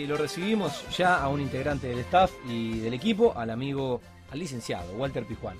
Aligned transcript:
Y 0.00 0.06
lo 0.06 0.16
recibimos 0.16 0.88
ya 0.96 1.22
a 1.22 1.28
un 1.28 1.42
integrante 1.42 1.86
del 1.86 1.98
staff 1.98 2.32
y 2.48 2.78
del 2.78 2.94
equipo, 2.94 3.36
al 3.36 3.50
amigo, 3.50 4.00
al 4.32 4.38
licenciado 4.38 4.94
Walter 4.94 5.26
Pijuán. 5.26 5.58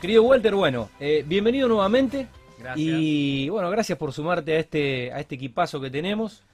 Querido 0.00 0.22
Walter, 0.22 0.54
bueno, 0.54 0.90
eh, 1.00 1.24
bienvenido 1.26 1.66
nuevamente. 1.66 2.28
Gracias. 2.56 2.78
Y 2.88 3.48
bueno, 3.48 3.68
gracias 3.68 3.98
por 3.98 4.12
sumarte 4.12 4.54
a 4.54 4.60
este, 4.60 5.12
a 5.12 5.18
este 5.18 5.34
equipazo 5.34 5.80
que 5.80 5.90
tenemos 5.90 6.44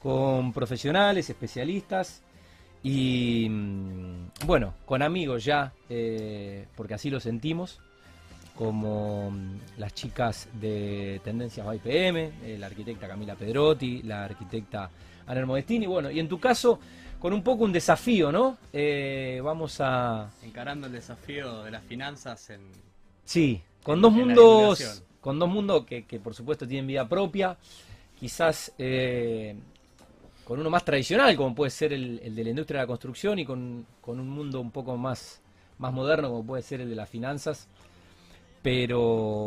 con 0.00 0.52
profesionales, 0.52 1.30
especialistas 1.30 2.22
y 2.82 3.46
mm, 3.48 4.46
bueno, 4.46 4.74
con 4.84 5.02
amigos 5.02 5.44
ya, 5.44 5.72
eh, 5.88 6.66
porque 6.74 6.94
así 6.94 7.08
lo 7.08 7.20
sentimos, 7.20 7.78
como 8.56 9.30
mm, 9.30 9.78
las 9.78 9.94
chicas 9.94 10.48
de 10.54 11.20
Tendencias 11.22 11.64
IPM, 11.72 12.32
eh, 12.42 12.56
la 12.58 12.66
arquitecta 12.66 13.06
Camila 13.06 13.36
Pedrotti, 13.36 14.02
la 14.02 14.24
arquitecta 14.24 14.90
Ana 15.26 15.46
Modestini, 15.46 15.86
bueno, 15.86 16.10
y 16.10 16.18
en 16.20 16.28
tu 16.28 16.38
caso, 16.40 16.78
con 17.18 17.32
un 17.32 17.42
poco 17.42 17.64
un 17.64 17.72
desafío, 17.72 18.32
¿no? 18.32 18.58
Eh, 18.72 19.40
vamos 19.44 19.76
a... 19.80 20.30
Encarando 20.42 20.86
el 20.86 20.92
desafío 20.92 21.62
de 21.62 21.70
las 21.70 21.82
finanzas 21.84 22.50
en... 22.50 22.60
Sí, 23.24 23.60
con 23.82 23.96
En- 23.96 24.02
dos 24.02 24.12
en 24.12 24.18
mundos, 24.18 25.02
con 25.20 25.38
dos 25.38 25.48
mundos 25.48 25.84
que, 25.86 26.04
que, 26.04 26.18
por 26.18 26.34
supuesto 26.34 26.66
tienen 26.66 26.86
vida 26.86 27.08
propia, 27.08 27.56
quizás 28.18 28.72
eh, 28.78 29.54
con 30.44 30.58
uno 30.58 30.68
más 30.70 30.84
tradicional, 30.84 31.36
como 31.36 31.54
puede 31.54 31.70
ser 31.70 31.92
el, 31.92 32.20
el 32.24 32.34
de 32.34 32.44
la 32.44 32.50
industria 32.50 32.80
de 32.80 32.84
la 32.84 32.88
construcción, 32.88 33.38
y 33.38 33.44
con, 33.44 33.86
con 34.00 34.18
un 34.18 34.28
mundo 34.28 34.60
un 34.60 34.70
poco 34.70 34.96
más, 34.96 35.40
más 35.78 35.92
moderno, 35.92 36.28
como 36.28 36.44
puede 36.44 36.62
ser 36.62 36.80
el 36.80 36.90
de 36.90 36.96
las 36.96 37.08
finanzas. 37.08 37.68
Pero 38.62 39.00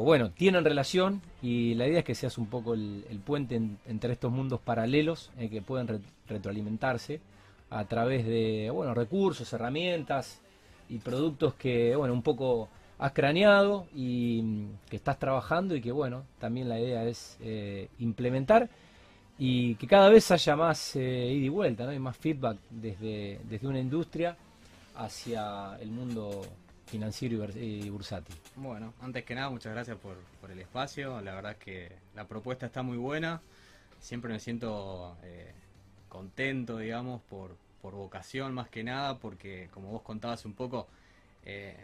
bueno, 0.03 0.31
tienen 0.31 0.63
relación 0.65 1.21
y 1.41 1.75
la 1.75 1.87
idea 1.87 1.99
es 1.99 2.05
que 2.05 2.15
seas 2.15 2.37
un 2.39 2.47
poco 2.47 2.73
el, 2.73 3.03
puente 3.23 3.55
en- 3.55 3.77
entre 3.85 4.13
estos 4.13 4.31
mundos 4.31 4.59
paralelos 4.59 5.29
eh, 5.37 5.49
que 5.49 5.61
pueden 5.61 5.87
re- 5.87 5.99
retroalimentarse 6.27 7.19
a 7.69 7.85
través 7.85 8.25
de 8.25 8.69
bueno, 8.73 8.93
recursos, 8.95 9.51
herramientas 9.53 10.41
y 10.89 10.97
productos 10.97 11.53
que 11.55 11.95
bueno, 11.95 12.13
un 12.13 12.23
poco 12.23 12.69
has 12.97 13.11
craneado 13.11 13.85
y 13.95 14.41
mm, 14.43 14.67
que 14.89 14.95
estás 14.95 15.19
trabajando 15.19 15.75
y 15.75 15.81
que 15.81 15.91
bueno, 15.91 16.23
también 16.39 16.67
la 16.69 16.79
idea 16.79 17.05
es 17.05 17.37
eh, 17.41 17.89
implementar 17.99 18.67
y 19.37 19.75
que 19.75 19.85
cada 19.87 20.09
vez 20.09 20.31
haya 20.31 20.55
más 20.55 20.95
eh, 20.95 21.33
ida 21.33 21.45
y 21.45 21.49
vuelta, 21.49 21.85
¿no? 21.85 21.93
y 21.93 21.99
más 21.99 22.17
feedback 22.17 22.57
desde, 22.71 23.39
desde 23.47 23.67
una 23.67 23.79
industria 23.79 24.35
hacia 24.95 25.77
el 25.81 25.89
mundo 25.91 26.41
financiero 26.93 27.35
y 27.35 27.39
burs- 27.39 27.55
y 27.57 27.89
bursátil. 27.89 28.35
Bueno, 28.55 28.93
antes 29.01 29.23
que 29.25 29.33
nada, 29.33 29.49
muchas 29.49 29.73
gracias 29.73 29.97
por, 29.97 30.15
por 30.39 30.51
el 30.51 30.59
espacio. 30.59 31.21
La 31.21 31.33
verdad 31.33 31.53
es 31.53 31.57
que 31.57 31.91
la 32.15 32.25
propuesta 32.25 32.67
está 32.67 32.83
muy 32.83 32.97
buena. 32.97 33.41
Siempre 33.99 34.31
me 34.31 34.39
siento 34.39 35.17
eh, 35.23 35.51
contento, 36.07 36.77
digamos, 36.77 37.21
por, 37.29 37.55
por 37.81 37.93
vocación 37.95 38.53
más 38.53 38.69
que 38.69 38.83
nada, 38.83 39.17
porque 39.17 39.69
como 39.73 39.89
vos 39.89 40.03
contabas 40.03 40.45
un 40.45 40.53
poco, 40.53 40.87
eh, 41.45 41.75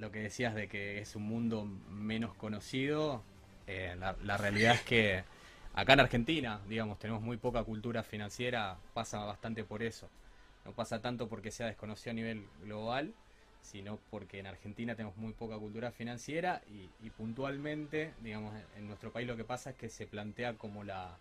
lo 0.00 0.10
que 0.10 0.20
decías 0.20 0.54
de 0.56 0.66
que 0.66 0.98
es 0.98 1.14
un 1.14 1.22
mundo 1.22 1.64
menos 1.90 2.34
conocido, 2.34 3.22
eh, 3.68 3.94
la, 3.98 4.16
la 4.24 4.36
realidad 4.36 4.74
es 4.74 4.82
que 4.82 5.22
acá 5.74 5.92
en 5.92 6.00
Argentina, 6.00 6.60
digamos, 6.68 6.98
tenemos 6.98 7.22
muy 7.22 7.36
poca 7.36 7.62
cultura 7.62 8.02
financiera, 8.02 8.76
pasa 8.92 9.18
bastante 9.24 9.62
por 9.62 9.82
eso. 9.84 10.08
No 10.64 10.72
pasa 10.72 11.00
tanto 11.00 11.28
porque 11.28 11.52
sea 11.52 11.66
desconocido 11.66 12.10
a 12.10 12.14
nivel 12.14 12.44
global, 12.64 13.14
sino 13.60 13.98
porque 14.10 14.38
en 14.38 14.46
Argentina 14.46 14.94
tenemos 14.94 15.16
muy 15.16 15.32
poca 15.32 15.58
cultura 15.58 15.90
financiera 15.90 16.62
y, 16.66 16.90
y 16.98 17.10
puntualmente, 17.10 18.14
digamos, 18.20 18.54
en 18.76 18.86
nuestro 18.86 19.12
país 19.12 19.26
lo 19.26 19.36
que 19.36 19.44
pasa 19.44 19.70
es 19.70 19.76
que 19.76 19.88
se 19.88 20.06
plantea 20.06 20.56
como 20.56 20.84
la, 20.84 21.18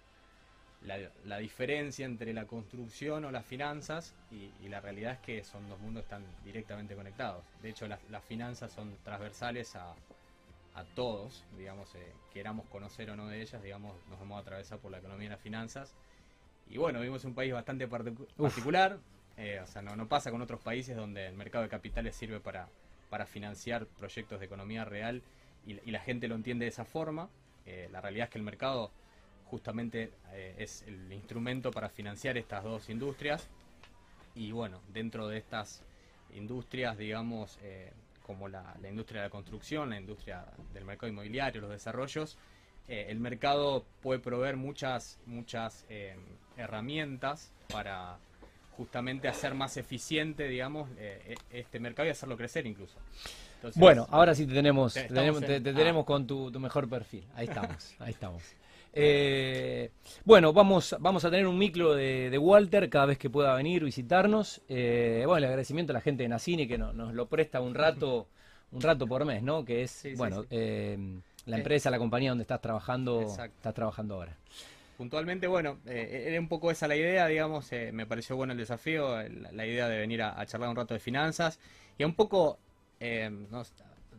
la, 0.81 1.11
la 1.23 1.37
diferencia 1.39 2.05
entre 2.05 2.33
la 2.33 2.45
construcción 2.45 3.25
o 3.25 3.31
las 3.31 3.45
finanzas 3.45 4.15
y, 4.29 4.53
y 4.59 4.69
la 4.69 4.79
realidad 4.79 5.13
es 5.13 5.19
que 5.19 5.43
son 5.43 5.67
dos 5.67 5.79
mundos 5.79 6.03
que 6.03 6.05
están 6.05 6.25
directamente 6.43 6.95
conectados. 6.95 7.45
De 7.61 7.69
hecho, 7.69 7.87
las, 7.87 8.03
las 8.09 8.23
finanzas 8.23 8.71
son 8.71 8.97
transversales 9.03 9.75
a, 9.75 9.95
a 10.73 10.83
todos, 10.95 11.43
digamos, 11.57 11.95
eh, 11.95 12.13
queramos 12.29 12.67
conocer 12.67 13.09
o 13.09 13.15
no 13.15 13.27
de 13.27 13.41
ellas, 13.41 13.61
digamos, 13.63 13.95
nos 14.07 14.19
vamos 14.19 14.37
a 14.37 14.41
atravesar 14.41 14.79
por 14.79 14.91
la 14.91 14.99
economía 14.99 15.27
y 15.27 15.29
las 15.29 15.41
finanzas. 15.41 15.95
Y 16.67 16.77
bueno, 16.77 16.99
vivimos 16.99 17.23
en 17.23 17.29
un 17.29 17.35
país 17.35 17.53
bastante 17.53 17.89
particu- 17.89 18.27
particular, 18.35 18.99
eh, 19.37 19.59
o 19.63 19.67
sea, 19.67 19.83
no, 19.83 20.07
pasa 20.07 20.31
con 20.31 20.41
otros 20.41 20.59
países 20.59 20.95
donde 20.95 21.27
el 21.27 21.35
mercado 21.35 21.63
de 21.63 21.69
capitales 21.69 22.15
sirve 22.15 22.39
para, 22.39 22.69
para 23.09 23.27
financiar 23.27 23.85
proyectos 23.85 24.39
de 24.39 24.47
economía 24.47 24.83
real 24.83 25.21
y, 25.65 25.91
la 25.91 25.99
gente 25.99 26.27
lo 26.27 26.35
entiende 26.35 26.65
de 26.65 26.69
esa 26.69 26.85
forma. 26.85 27.29
Eh, 27.65 27.87
la 27.91 28.01
realidad 28.01 28.25
es 28.25 28.31
que 28.31 28.39
el 28.39 28.43
mercado 28.43 28.91
justamente 29.45 30.11
eh, 30.31 30.55
es 30.57 30.81
el 30.87 31.11
instrumento 31.13 31.71
para 31.71 31.89
financiar 31.89 32.37
estas 32.37 32.63
dos 32.63 32.89
industrias 32.89 33.47
y 34.33 34.51
bueno, 34.51 34.81
dentro 34.91 35.27
de 35.27 35.37
estas 35.37 35.83
industrias, 36.33 36.97
digamos, 36.97 37.57
como 38.21 38.47
la, 38.47 38.75
industria 38.87 39.21
de 39.21 39.27
la 39.27 39.31
construcción, 39.31 39.89
la 39.89 39.99
industria 39.99 40.45
del 40.73 40.85
mercado 40.85 41.11
inmobiliario, 41.11 41.61
los 41.61 41.71
desarrollos, 41.71 42.37
el 42.87 43.19
mercado 43.19 43.85
puede 44.01 44.19
proveer 44.19 44.55
muchas, 44.55 45.19
muchas 45.25 45.85
herramientas 46.55 47.51
para 47.67 48.19
justamente 48.77 49.27
hacer 49.27 49.53
más 49.55 49.75
eficiente, 49.77 50.47
digamos, 50.47 50.87
eh, 50.99 51.35
e- 51.51 51.59
este 51.59 51.79
mercado 51.79 52.07
y 52.07 52.11
hacerlo 52.11 52.37
crecer 52.37 52.65
incluso. 52.67 52.95
Entonces, 53.55 53.79
Bueno, 53.79 54.07
ahora 54.11 54.35
sí 54.35 54.45
te 54.45 54.53
tenemos, 54.53 54.93
Te- 54.93 55.05
tenemos, 55.05 55.41
te- 55.41 55.55
en- 55.55 55.63
te 55.63 55.71
ah. 55.71 55.73
tenemos 55.75 56.05
con 56.05 56.27
tu, 56.27 56.51
tu 56.51 56.59
mejor 56.59 56.87
perfil. 56.87 57.23
Ahí 57.35 57.47
estamos, 57.47 57.95
ahí 57.99 58.11
estamos. 58.11 58.43
Eh, 58.99 59.91
bueno, 60.25 60.53
vamos, 60.53 60.95
vamos 60.99 61.23
a 61.23 61.29
tener 61.29 61.45
un 61.45 61.55
micro 61.57 61.93
de, 61.93 62.31
de 62.31 62.37
Walter 62.39 62.89
cada 62.89 63.05
vez 63.05 63.19
que 63.19 63.29
pueda 63.29 63.53
venir 63.53 63.83
visitarnos. 63.83 64.61
Eh, 64.69 65.21
bueno, 65.25 65.37
el 65.39 65.43
agradecimiento 65.45 65.91
a 65.91 65.95
la 65.95 66.01
gente 66.01 66.23
de 66.23 66.29
Nacini 66.29 66.67
que 66.67 66.79
no- 66.79 66.93
nos 66.93 67.13
lo 67.13 67.27
presta 67.27 67.59
un 67.59 67.75
rato, 67.75 68.27
un 68.71 68.81
rato 68.81 69.05
por 69.05 69.23
mes, 69.23 69.43
¿no? 69.43 69.63
Que 69.65 69.83
es, 69.83 69.91
Sí, 69.91 70.15
bueno, 70.15 70.41
sí. 70.43 70.47
eh, 70.51 70.97
la 71.45 71.57
Eh, 71.57 71.59
empresa, 71.59 71.91
la 71.91 71.99
compañía 71.99 72.31
donde 72.31 72.41
estás 72.41 72.59
trabajando, 72.59 73.21
Exacto. 73.21 73.53
estás 73.57 73.73
trabajando 73.75 74.15
ahora. 74.15 74.35
Puntualmente, 74.97 75.45
bueno, 75.47 75.77
eh, 75.85 76.25
era 76.27 76.39
un 76.39 76.47
poco 76.47 76.71
esa 76.71 76.87
la 76.87 76.95
idea, 76.95 77.27
digamos, 77.27 77.71
eh, 77.71 77.91
me 77.93 78.05
pareció 78.07 78.35
bueno 78.35 78.53
el 78.53 78.57
desafío, 78.59 79.15
la 79.51 79.65
idea 79.65 79.87
de 79.87 79.99
venir 79.99 80.23
a, 80.23 80.39
a 80.39 80.45
charlar 80.47 80.69
un 80.69 80.75
rato 80.75 80.93
de 80.95 80.99
finanzas 80.99 81.59
y 81.99 82.03
un 82.03 82.15
poco, 82.15 82.57
eh, 82.99 83.29
no, 83.51 83.63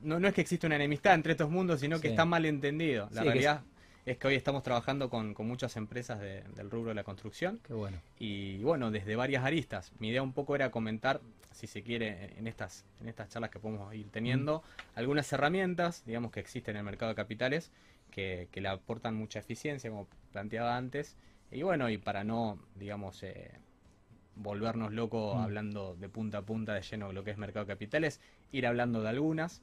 no, 0.03 0.21
no 0.21 0.29
es 0.29 0.35
que 0.35 0.41
existe 0.41 0.67
una 0.67 0.77
enemistad 0.77 1.15
entre 1.15 1.33
estos 1.33 1.51
mundos, 1.51 1.81
sino 1.81 1.97
que 2.01 2.09
Sí. 2.09 2.13
está 2.13 2.25
mal 2.25 2.45
entendido. 2.47 3.07
La 3.07 3.09
Sí, 3.11 3.17
que 3.19 3.25
realidad 3.25 3.63
es 4.07 4.19
que 4.19 4.29
hoy 4.29 4.37
estamos 4.37 4.63
trabajando 4.63 5.11
con, 5.11 5.35
con 5.35 5.49
muchas 5.49 5.77
empresas 5.77 6.21
de- 6.21 6.43
del 6.55 6.71
rubro 6.71 6.91
de 6.91 6.95
la 6.95 7.03
construcción 7.05 7.59
Qué 7.67 7.73
bueno. 7.75 7.99
y 8.21 8.59
bueno, 8.63 8.93
desde 8.93 9.17
varias 9.17 9.45
aristas. 9.45 9.93
Mi 9.99 10.11
idea 10.11 10.23
un 10.23 10.33
poco 10.33 10.55
era 10.55 10.71
comentar, 10.71 11.21
si 11.53 11.67
se 11.67 11.83
quiere, 11.83 12.31
en 12.39 12.47
estas, 12.47 12.85
en 13.01 13.09
estas 13.09 13.29
charlas 13.31 13.51
que 13.51 13.59
podemos 13.59 13.93
ir 13.95 14.09
teniendo, 14.11 14.63
algunas 14.95 15.31
herramientas, 15.33 16.05
digamos, 16.07 16.31
que 16.31 16.39
existen 16.39 16.77
en 16.77 16.79
el 16.81 16.85
mercado 16.85 17.11
de 17.11 17.17
capitales, 17.17 17.73
que, 18.11 18.49
que 18.51 18.61
le 18.61 18.69
aportan 18.69 19.15
mucha 19.15 19.39
eficiencia, 19.39 19.91
como 19.91 20.07
planteaba 20.33 20.77
antes. 20.77 21.17
Y 21.51 21.63
bueno, 21.63 21.89
y 21.91 21.99
para 21.99 22.25
no, 22.25 22.59
digamos, 22.75 23.23
eh, 23.23 23.51
volvernos 24.37 24.93
locos 24.93 25.37
Mm. 25.37 25.41
hablando 25.41 25.95
de 25.97 26.09
punta 26.09 26.39
a 26.39 26.43
punta 26.43 26.75
de 26.75 26.83
lleno 26.83 27.09
de 27.09 27.15
lo 27.15 27.25
que 27.25 27.31
es 27.33 27.39
mercado 27.39 27.65
de 27.67 27.73
capitales, 27.73 28.21
ir 28.53 28.67
hablando 28.67 29.03
de 29.03 29.09
algunas 29.09 29.63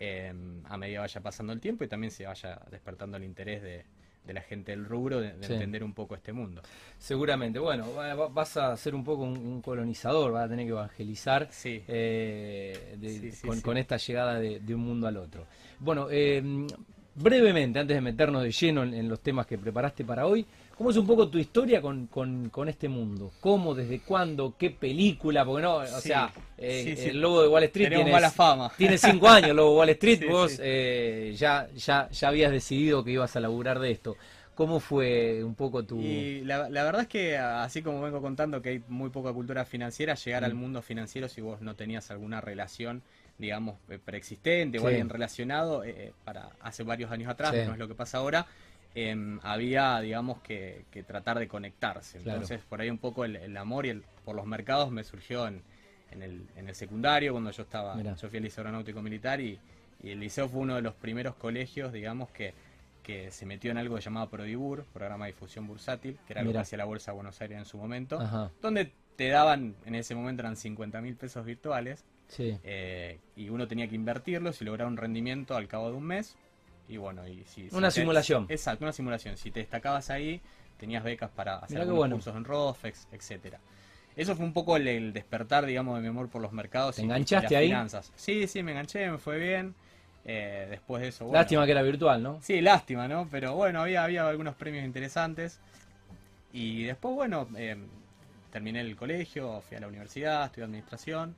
eh, 0.00 0.32
a 0.64 0.76
medida 0.76 1.00
vaya 1.00 1.20
pasando 1.20 1.52
el 1.52 1.60
tiempo 1.60 1.82
y 1.84 1.88
también 1.88 2.10
se 2.12 2.24
vaya 2.24 2.60
despertando 2.70 3.16
el 3.16 3.24
interés 3.24 3.62
de, 3.62 3.84
de 4.24 4.32
la 4.32 4.42
gente 4.42 4.70
del 4.70 4.84
rubro 4.84 5.20
de, 5.20 5.32
de 5.32 5.46
Sí. 5.46 5.52
entender 5.54 5.82
un 5.82 5.92
poco 5.92 6.14
este 6.14 6.32
mundo. 6.32 6.62
Seguramente. 6.98 7.58
Bueno, 7.58 7.92
va- 7.94 8.14
va- 8.14 8.28
vas 8.28 8.56
a 8.58 8.76
ser 8.76 8.94
un 8.94 9.02
poco 9.02 9.24
un, 9.24 9.36
un 9.36 9.60
colonizador, 9.60 10.30
vas 10.32 10.44
a 10.46 10.48
tener 10.48 10.66
que 10.66 10.70
evangelizar 10.70 11.48
Sí. 11.50 11.82
eh, 11.88 12.96
de- 13.00 13.08
Sí, 13.08 13.32
sí, 13.32 13.60
con, 13.60 13.76
esta 13.76 13.96
llegada 13.96 14.38
de, 14.38 14.60
de 14.60 14.74
un 14.74 14.82
mundo 14.82 15.06
al 15.08 15.16
otro. 15.16 15.46
Bueno, 15.80 16.06
eh, 16.10 16.42
brevemente, 17.20 17.78
antes 17.78 17.96
de 17.96 18.00
meternos 18.00 18.42
de 18.42 18.50
lleno 18.52 18.82
en, 18.82 18.94
en 18.94 19.08
los 19.08 19.20
temas 19.20 19.46
que 19.46 19.58
preparaste 19.58 20.04
para 20.04 20.26
hoy, 20.26 20.46
¿cómo 20.76 20.90
es 20.90 20.96
un 20.96 21.06
poco 21.06 21.28
tu 21.28 21.38
historia 21.38 21.80
con, 21.82 22.06
con- 22.06 22.48
con 22.50 22.68
este 22.68 22.88
mundo? 22.88 23.32
¿Cómo, 23.40 23.74
desde 23.74 24.00
cuándo, 24.00 24.54
qué 24.58 24.70
película? 24.70 25.44
Porque 25.44 25.62
no, 25.62 25.76
o 25.76 25.86
Sí, 25.86 26.08
sea, 26.08 26.30
eh, 26.56 26.82
sí, 26.84 26.96
sí. 27.02 27.08
el 27.10 27.20
Lobo 27.20 27.42
de 27.42 27.48
Wall 27.48 27.64
Street 27.64 27.88
tiene, 27.88 28.12
mala 28.12 28.30
fama. 28.30 28.70
tiene 28.76 28.96
cinco 28.98 29.28
años, 29.28 29.50
el 29.50 29.56
Lobo 29.56 29.72
de 29.72 29.76
Wall 29.78 29.88
Street, 29.98 30.22
vos 30.30 30.58
eh, 30.62 31.34
ya, 31.36 31.68
ya, 31.76 32.08
ya 32.10 32.28
habías 32.28 32.52
decidido 32.52 33.02
que 33.04 33.12
ibas 33.12 33.34
a 33.36 33.40
laburar 33.40 33.78
de 33.78 33.90
esto. 33.90 34.16
¿Cómo 34.54 34.80
fue 34.80 35.44
un 35.44 35.54
poco 35.54 35.84
tu... 35.84 36.00
Y 36.00 36.40
la, 36.44 36.68
la 36.68 36.82
verdad 36.82 37.02
es 37.02 37.06
que, 37.08 37.38
así 37.38 37.80
como 37.80 38.00
vengo 38.02 38.20
contando 38.20 38.60
que 38.60 38.70
hay 38.70 38.82
muy 38.88 39.08
poca 39.10 39.32
cultura 39.32 39.64
financiera, 39.64 40.14
llegar 40.16 40.42
al 40.44 40.54
Mm. 40.54 40.58
mundo 40.58 40.82
financiero 40.82 41.28
si 41.28 41.40
vos 41.40 41.60
no 41.60 41.76
tenías 41.76 42.10
alguna 42.10 42.40
relación, 42.40 43.02
digamos, 43.38 43.76
eh, 43.88 43.98
preexistente 44.04 44.78
Sí. 44.78 44.84
o 44.84 44.88
alguien 44.88 45.08
relacionado, 45.08 45.84
eh, 45.84 46.12
para 46.24 46.50
hace 46.60 46.82
varios 46.82 47.10
años 47.10 47.30
atrás, 47.30 47.52
Sí. 47.54 47.60
no 47.66 47.72
es 47.72 47.78
lo 47.78 47.86
que 47.88 47.94
pasa 47.94 48.18
ahora, 48.18 48.46
em, 48.94 49.38
había, 49.42 50.00
digamos, 50.00 50.40
que, 50.42 50.84
que 50.90 51.02
tratar 51.04 51.38
de 51.38 51.46
conectarse. 51.46 52.18
Claro. 52.18 52.40
Entonces, 52.40 52.60
por 52.68 52.80
ahí 52.80 52.90
un 52.90 52.98
poco 52.98 53.24
el, 53.24 53.36
el 53.36 53.56
amor 53.56 53.86
y 53.86 53.90
el, 53.90 54.02
por 54.24 54.34
los 54.34 54.46
mercados 54.46 54.90
me 54.90 55.04
surgió 55.04 55.46
en, 55.46 55.62
en, 56.10 56.22
el, 56.22 56.46
en 56.56 56.68
el 56.68 56.74
secundario, 56.74 57.32
cuando 57.32 57.50
yo 57.50 57.62
estaba, 57.62 57.94
Mirá. 57.94 58.14
yo 58.16 58.28
fui 58.28 58.38
al 58.38 58.42
Liceo 58.44 58.62
Aeronáutico 58.64 59.00
Militar 59.02 59.40
y, 59.40 59.58
y 60.02 60.10
el 60.10 60.20
liceo 60.20 60.48
fue 60.48 60.60
uno 60.60 60.74
de 60.76 60.82
los 60.82 60.94
primeros 60.94 61.34
colegios, 61.36 61.92
digamos, 61.92 62.30
que 62.30 62.54
que 63.02 63.30
se 63.30 63.46
metió 63.46 63.70
en 63.70 63.78
algo 63.78 63.94
que 63.96 64.02
llamaba 64.02 64.28
Prodibur, 64.28 64.84
Programa 64.92 65.24
de 65.24 65.32
Difusión 65.32 65.66
Bursátil, 65.66 66.18
que 66.26 66.34
era 66.34 66.40
algo 66.42 66.50
Mirá. 66.50 66.58
que 66.60 66.62
hacía 66.64 66.76
la 66.76 66.84
Bolsa 66.84 67.10
de 67.10 67.14
Buenos 67.14 67.40
Aires 67.40 67.56
en 67.56 67.64
su 67.64 67.78
momento, 67.78 68.20
Ajá. 68.20 68.50
donde 68.60 68.92
te 69.18 69.28
daban, 69.30 69.74
en 69.84 69.96
ese 69.96 70.14
momento 70.14 70.42
eran 70.42 70.54
50 70.54 71.00
mil 71.00 71.16
pesos 71.16 71.44
virtuales, 71.44 72.04
Sí. 72.28 72.56
eh, 72.62 73.18
y 73.34 73.48
uno 73.48 73.66
tenía 73.66 73.88
que 73.88 73.96
invertirlos 73.96 74.62
y 74.62 74.64
lograr 74.64 74.86
un 74.86 74.96
rendimiento 74.96 75.56
al 75.56 75.66
cabo 75.66 75.90
de 75.90 75.96
un 75.96 76.04
mes. 76.04 76.36
Y 76.88 76.98
bueno, 76.98 77.26
y 77.26 77.44
si, 77.44 77.68
si 77.68 77.76
Una 77.76 77.88
te- 77.90 78.00
simulación. 78.00 78.46
Exacto, 78.48 78.84
una 78.84 78.92
simulación. 78.92 79.36
Si 79.36 79.50
te 79.50 79.58
destacabas 79.58 80.08
ahí, 80.10 80.40
tenías 80.78 81.02
becas 81.02 81.30
para 81.30 81.56
hacer 81.56 81.78
algunos 81.80 81.98
bueno. 81.98 82.14
cursos 82.14 82.36
en 82.36 82.44
Rofex, 82.44 83.08
etcétera. 83.10 83.58
Eso 84.14 84.36
fue 84.36 84.44
un 84.46 84.52
poco 84.52 84.76
el, 84.76 84.86
el 84.86 85.12
despertar, 85.12 85.66
digamos, 85.66 85.96
de 85.96 86.02
mi 86.02 86.08
amor 86.08 86.28
por 86.28 86.40
los 86.40 86.52
mercados 86.52 86.94
¿Te 86.94 87.02
y- 87.02 87.04
y 87.04 87.06
enganchaste 87.06 87.46
las 87.54 87.60
ahí? 87.60 87.66
finanzas. 87.68 88.12
Sí, 88.14 88.46
sí, 88.46 88.62
me 88.62 88.70
enganché, 88.70 89.10
me 89.10 89.18
fue 89.18 89.38
bien. 89.40 89.74
Eh, 90.24 90.68
después 90.70 91.02
de 91.02 91.08
eso, 91.08 91.24
bueno, 91.24 91.40
Lástima 91.40 91.64
que 91.66 91.72
era 91.72 91.82
virtual, 91.82 92.22
¿no? 92.22 92.38
Sí, 92.40 92.60
lástima, 92.60 93.08
¿no? 93.08 93.26
Pero 93.30 93.54
bueno, 93.56 93.80
había, 93.82 94.04
había 94.04 94.28
algunos 94.28 94.54
premios 94.54 94.84
interesantes. 94.84 95.58
Y 96.52 96.84
después, 96.84 97.14
bueno, 97.14 97.48
eh, 97.56 97.76
terminé 98.50 98.80
el 98.80 98.96
colegio, 98.96 99.60
fui 99.62 99.76
a 99.76 99.80
la 99.80 99.88
universidad, 99.88 100.46
estudié 100.46 100.64
administración. 100.64 101.34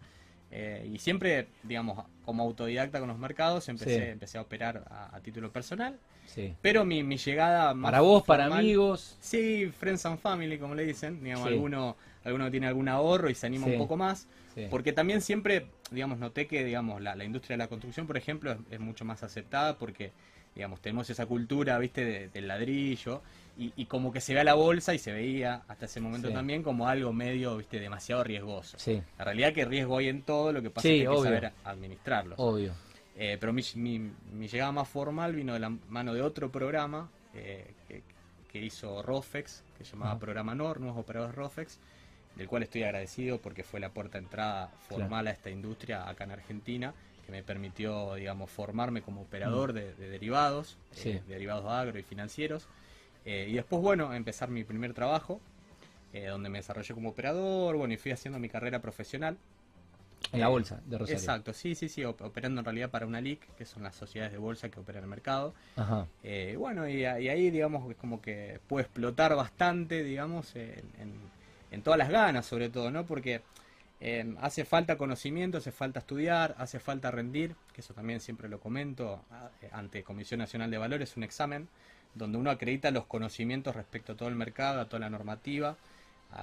eh, 0.53 0.91
y 0.93 0.99
siempre, 0.99 1.47
digamos, 1.63 2.05
como 2.25 2.43
autodidacta 2.43 2.99
con 2.99 3.07
los 3.09 3.19
mercados, 3.19 3.69
empecé, 3.69 3.99
Sí. 3.99 4.03
empecé 4.11 4.37
a 4.37 4.41
operar 4.41 4.83
a, 4.91 5.15
a 5.15 5.21
título 5.21 5.53
personal. 5.53 5.97
Sí. 6.27 6.55
Pero 6.61 6.85
mi, 6.85 7.05
mi 7.05 7.19
llegada 7.19 7.73
más 7.73 7.93
Para 7.93 8.01
vos, 8.01 8.25
para 8.25 8.47
formal- 8.49 8.59
amigos. 8.59 9.17
Sí, 9.21 9.71
friends 9.79 10.05
and 10.07 10.19
family, 10.19 10.59
como 10.59 10.75
le 10.75 10.85
dicen. 10.85 11.23
Digamos, 11.23 11.47
Sí. 11.47 11.55
alguno, 11.55 11.97
alguno 12.25 12.51
tiene 12.51 12.67
algún 12.67 12.89
ahorro 12.89 13.31
y 13.31 13.35
se 13.37 13.47
anima 13.47 13.67
un 13.67 13.79
poco 13.79 13.97
más. 13.97 14.27
Porque 14.71 14.93
también 14.93 15.21
siempre, 15.21 15.67
digamos, 15.93 16.19
noté 16.19 16.49
que, 16.49 16.65
digamos, 16.65 17.01
la, 17.01 17.15
la 17.15 17.25
industria 17.25 17.55
de 17.55 17.59
la 17.59 17.69
construcción, 17.69 18.09
por 18.09 18.17
ejemplo, 18.17 18.51
es, 18.51 18.59
es 18.73 18.81
mucho 18.81 19.05
más 19.05 19.23
aceptada 19.23 19.79
porque, 19.79 20.11
digamos, 20.55 20.81
tenemos 20.81 21.09
esa 21.11 21.27
cultura, 21.27 21.79
viste, 21.79 22.05
de- 22.05 22.29
del 22.29 22.49
ladrillo 22.49 23.23
y, 23.59 23.73
y 23.77 23.87
como 23.87 24.13
que 24.13 24.21
se 24.21 24.35
ve 24.35 24.41
a 24.41 24.45
la 24.45 24.55
bolsa 24.55 24.95
y 24.95 24.99
se 24.99 25.13
veía 25.13 25.63
hasta 25.69 25.85
ese 25.87 26.01
momento 26.01 26.29
Sí. 26.29 26.35
también 26.35 26.63
como 26.63 26.89
algo 26.89 27.13
medio, 27.13 27.57
viste, 27.57 27.79
demasiado 27.79 28.25
riesgoso. 28.25 28.79
Sí, 28.79 29.03
La 29.19 29.25
realidad 29.25 29.53
que 29.53 29.65
riesgo 29.65 29.99
hay 29.99 30.09
en 30.09 30.23
todo, 30.23 30.53
lo 30.53 30.63
que 30.63 30.71
pasa 30.71 30.89
Sí, 30.89 30.95
es 31.01 31.03
que 31.03 31.09
hay 31.09 31.17
que 31.17 31.23
saber 31.23 31.53
administrarlo. 31.65 32.35
obvio. 32.39 32.73
Eh, 33.17 33.37
pero 33.39 33.53
mi, 33.53 33.63
mi- 33.75 34.11
mi 34.33 34.49
llegada 34.49 34.73
más 34.73 34.89
formal 34.89 35.35
vino 35.35 35.53
de 35.53 35.61
la 35.61 35.69
mano 35.89 36.15
de 36.15 36.23
otro 36.23 36.51
programa 36.51 37.11
eh, 37.35 37.75
que, 37.87 38.03
que 38.51 38.59
hizo 38.65 39.03
Rofex, 39.03 39.63
que 39.79 39.85
se 39.85 39.93
llamaba. 39.93 40.19
Programa 40.19 40.55
NOR, 40.55 40.81
Nuevos 40.81 40.99
Operadores 40.99 41.35
Rofex, 41.37 41.79
del 42.37 42.49
cual 42.49 42.63
estoy 42.63 42.83
agradecido 42.85 43.39
porque 43.39 43.63
fue 43.63 43.79
la 43.79 43.91
puerta 43.91 44.19
de 44.19 44.25
entrada 44.25 44.69
formal 44.89 45.27
a 45.27 45.31
esta 45.33 45.51
industria 45.51 46.09
acá 46.09 46.25
en 46.25 46.31
Argentina, 46.33 46.95
que 47.31 47.37
me 47.37 47.43
permitió, 47.43 48.15
digamos, 48.15 48.51
formarme 48.51 49.03
como 49.03 49.23
operador 49.23 49.73
de, 49.73 49.95
de 49.95 50.09
derivados, 50.11 50.77
Mm. 50.93 50.97
Sí. 50.97 51.11
eh, 51.11 51.23
de 51.27 51.35
derivados 51.35 51.67
agro 51.67 51.99
y 51.99 52.03
financieros. 52.03 52.67
Eh, 53.25 53.47
y 53.49 53.55
después, 53.55 53.81
bueno, 53.83 54.13
empezar 54.15 54.51
mi 54.51 54.65
primer 54.65 54.95
trabajo, 54.95 55.41
eh, 56.13 56.27
donde 56.27 56.49
me 56.49 56.59
desarrollé 56.59 56.95
como 56.95 57.11
operador, 57.11 57.77
bueno, 57.77 57.95
y 57.95 57.97
fui 57.97 58.11
haciendo 58.13 58.39
mi 58.39 58.49
carrera 58.49 58.81
profesional. 58.81 59.37
En 60.33 60.41
la 60.41 60.47
Eh, 60.47 60.51
bolsa 60.51 60.81
de 60.87 60.99
Rosario. 60.99 61.19
Exacto, 61.21 61.53
sí, 61.53 61.75
sí, 61.75 61.89
sí, 61.89 62.05
op- 62.05 62.21
operando 62.23 62.61
en 62.61 62.65
realidad 62.65 62.91
para 62.91 63.07
una 63.07 63.19
LIC, 63.21 63.47
que 63.57 63.65
son 63.65 63.83
las 63.83 63.95
sociedades 63.95 64.33
de 64.33 64.39
bolsa 64.39 64.69
que 64.71 64.81
operan 64.81 65.03
el 65.05 65.09
mercado. 65.11 65.55
Ajá. 65.77 66.07
Eh, 66.23 66.55
bueno, 66.59 66.89
y, 66.89 67.01
y 67.03 67.07
ahí, 67.07 67.51
digamos, 67.51 67.91
es 67.91 67.97
como 67.97 68.21
que 68.21 68.61
puedo 68.69 68.81
explotar 68.83 69.35
bastante, 69.37 70.03
digamos, 70.05 70.55
en, 70.57 70.85
en- 70.99 71.31
en 71.73 71.83
todas 71.83 71.99
las 71.99 72.11
ganas, 72.11 72.47
sobre 72.47 72.69
todo, 72.69 72.91
¿no? 72.91 73.07
Porque 73.07 73.43
eh, 74.01 74.35
hace 74.41 74.65
falta 74.65 74.97
conocimiento, 74.97 75.59
hace 75.59 75.73
falta 75.73 75.99
estudiar, 76.01 76.55
hace 76.59 76.81
falta 76.81 77.11
rendir, 77.11 77.55
que 77.73 77.81
eso 77.83 77.93
también 77.95 78.21
siempre 78.21 78.49
lo 78.49 78.59
comento 78.59 79.23
eh, 79.63 79.69
ante 79.73 80.03
Comisión 80.03 80.39
Nacional 80.39 80.71
de 80.71 80.79
Valores, 80.79 81.17
un 81.17 81.23
examen 81.25 81.69
donde 82.15 82.39
uno 82.39 82.51
acredita 82.51 82.91
los 82.91 83.07
conocimientos 83.07 83.77
respecto 83.77 84.13
a 84.13 84.17
todo 84.17 84.29
el 84.29 84.35
mercado, 84.37 84.81
a 84.81 84.87
toda 84.87 85.01
la 85.01 85.11
normativa. 85.11 85.77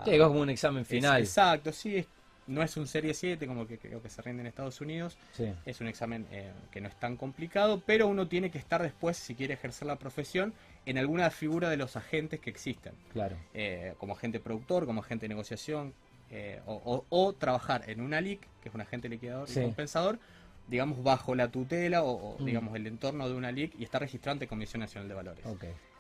Sí, 0.06 0.12
es 0.12 0.21
como 0.21 0.42
un 0.42 0.50
examen 0.50 0.86
final. 0.86 1.21
es- 1.21 1.30
exacto, 1.30 1.71
sí, 1.71 1.98
es- 1.98 2.07
no 2.45 2.62
es 2.63 2.77
un 2.77 2.88
Serie 2.88 3.13
7 3.13 3.45
como 3.48 3.68
que 3.68 3.77
creo 3.77 4.01
que 4.01 4.09
se 4.09 4.21
rinde 4.21 4.42
en 4.42 4.48
Estados 4.48 4.80
Unidos, 4.80 5.18
Sí. 5.33 5.51
es 5.65 5.81
un 5.81 5.88
examen 5.88 6.25
eh, 6.31 6.51
que 6.71 6.80
no 6.80 6.88
es 6.88 6.98
tan 6.98 7.18
complicado, 7.18 7.81
pero 7.86 8.07
uno 8.07 8.27
tiene 8.27 8.51
que 8.51 8.57
estar 8.57 8.81
después, 8.81 9.18
si 9.18 9.36
quiere 9.36 9.56
ejercer 9.56 9.86
la 9.88 9.98
profesión, 9.98 10.54
en 10.86 10.98
alguna 10.98 11.30
figura 11.30 11.69
de 11.69 11.75
los 11.75 11.98
agentes 11.98 12.39
que 12.39 12.50
existen, 12.50 12.94
Claro. 13.12 13.36
eh, 13.54 13.95
como 13.98 14.13
agente 14.13 14.39
productor, 14.39 14.86
como 14.86 15.01
agente 15.01 15.25
de 15.25 15.30
negociación, 15.30 15.94
eh, 16.31 16.62
o, 16.65 16.74
o- 16.85 17.06
o 17.09 17.33
trabajar 17.33 17.89
en 17.89 18.01
una 18.01 18.19
LIC, 18.21 18.41
que 18.62 18.69
es 18.69 18.75
un 18.75 18.81
agente 18.81 19.09
liquidador 19.09 19.47
Sí. 19.47 19.59
y 19.59 19.63
compensador, 19.63 20.19
digamos, 20.68 21.01
bajo 21.03 21.33
la 21.35 21.47
tutela 21.50 22.03
o, 22.03 22.12
o, 22.35 22.39
Mm. 22.39 22.45
digamos, 22.45 22.75
el 22.75 22.88
entorno 22.88 23.27
de 23.29 23.35
una 23.35 23.51
LIC 23.51 23.75
y 23.79 23.83
está 23.83 24.00
registrado 24.00 24.33
ante 24.33 24.47
Comisión 24.47 24.81
Nacional 24.81 25.07
de 25.07 25.15
Valores. 25.15 25.45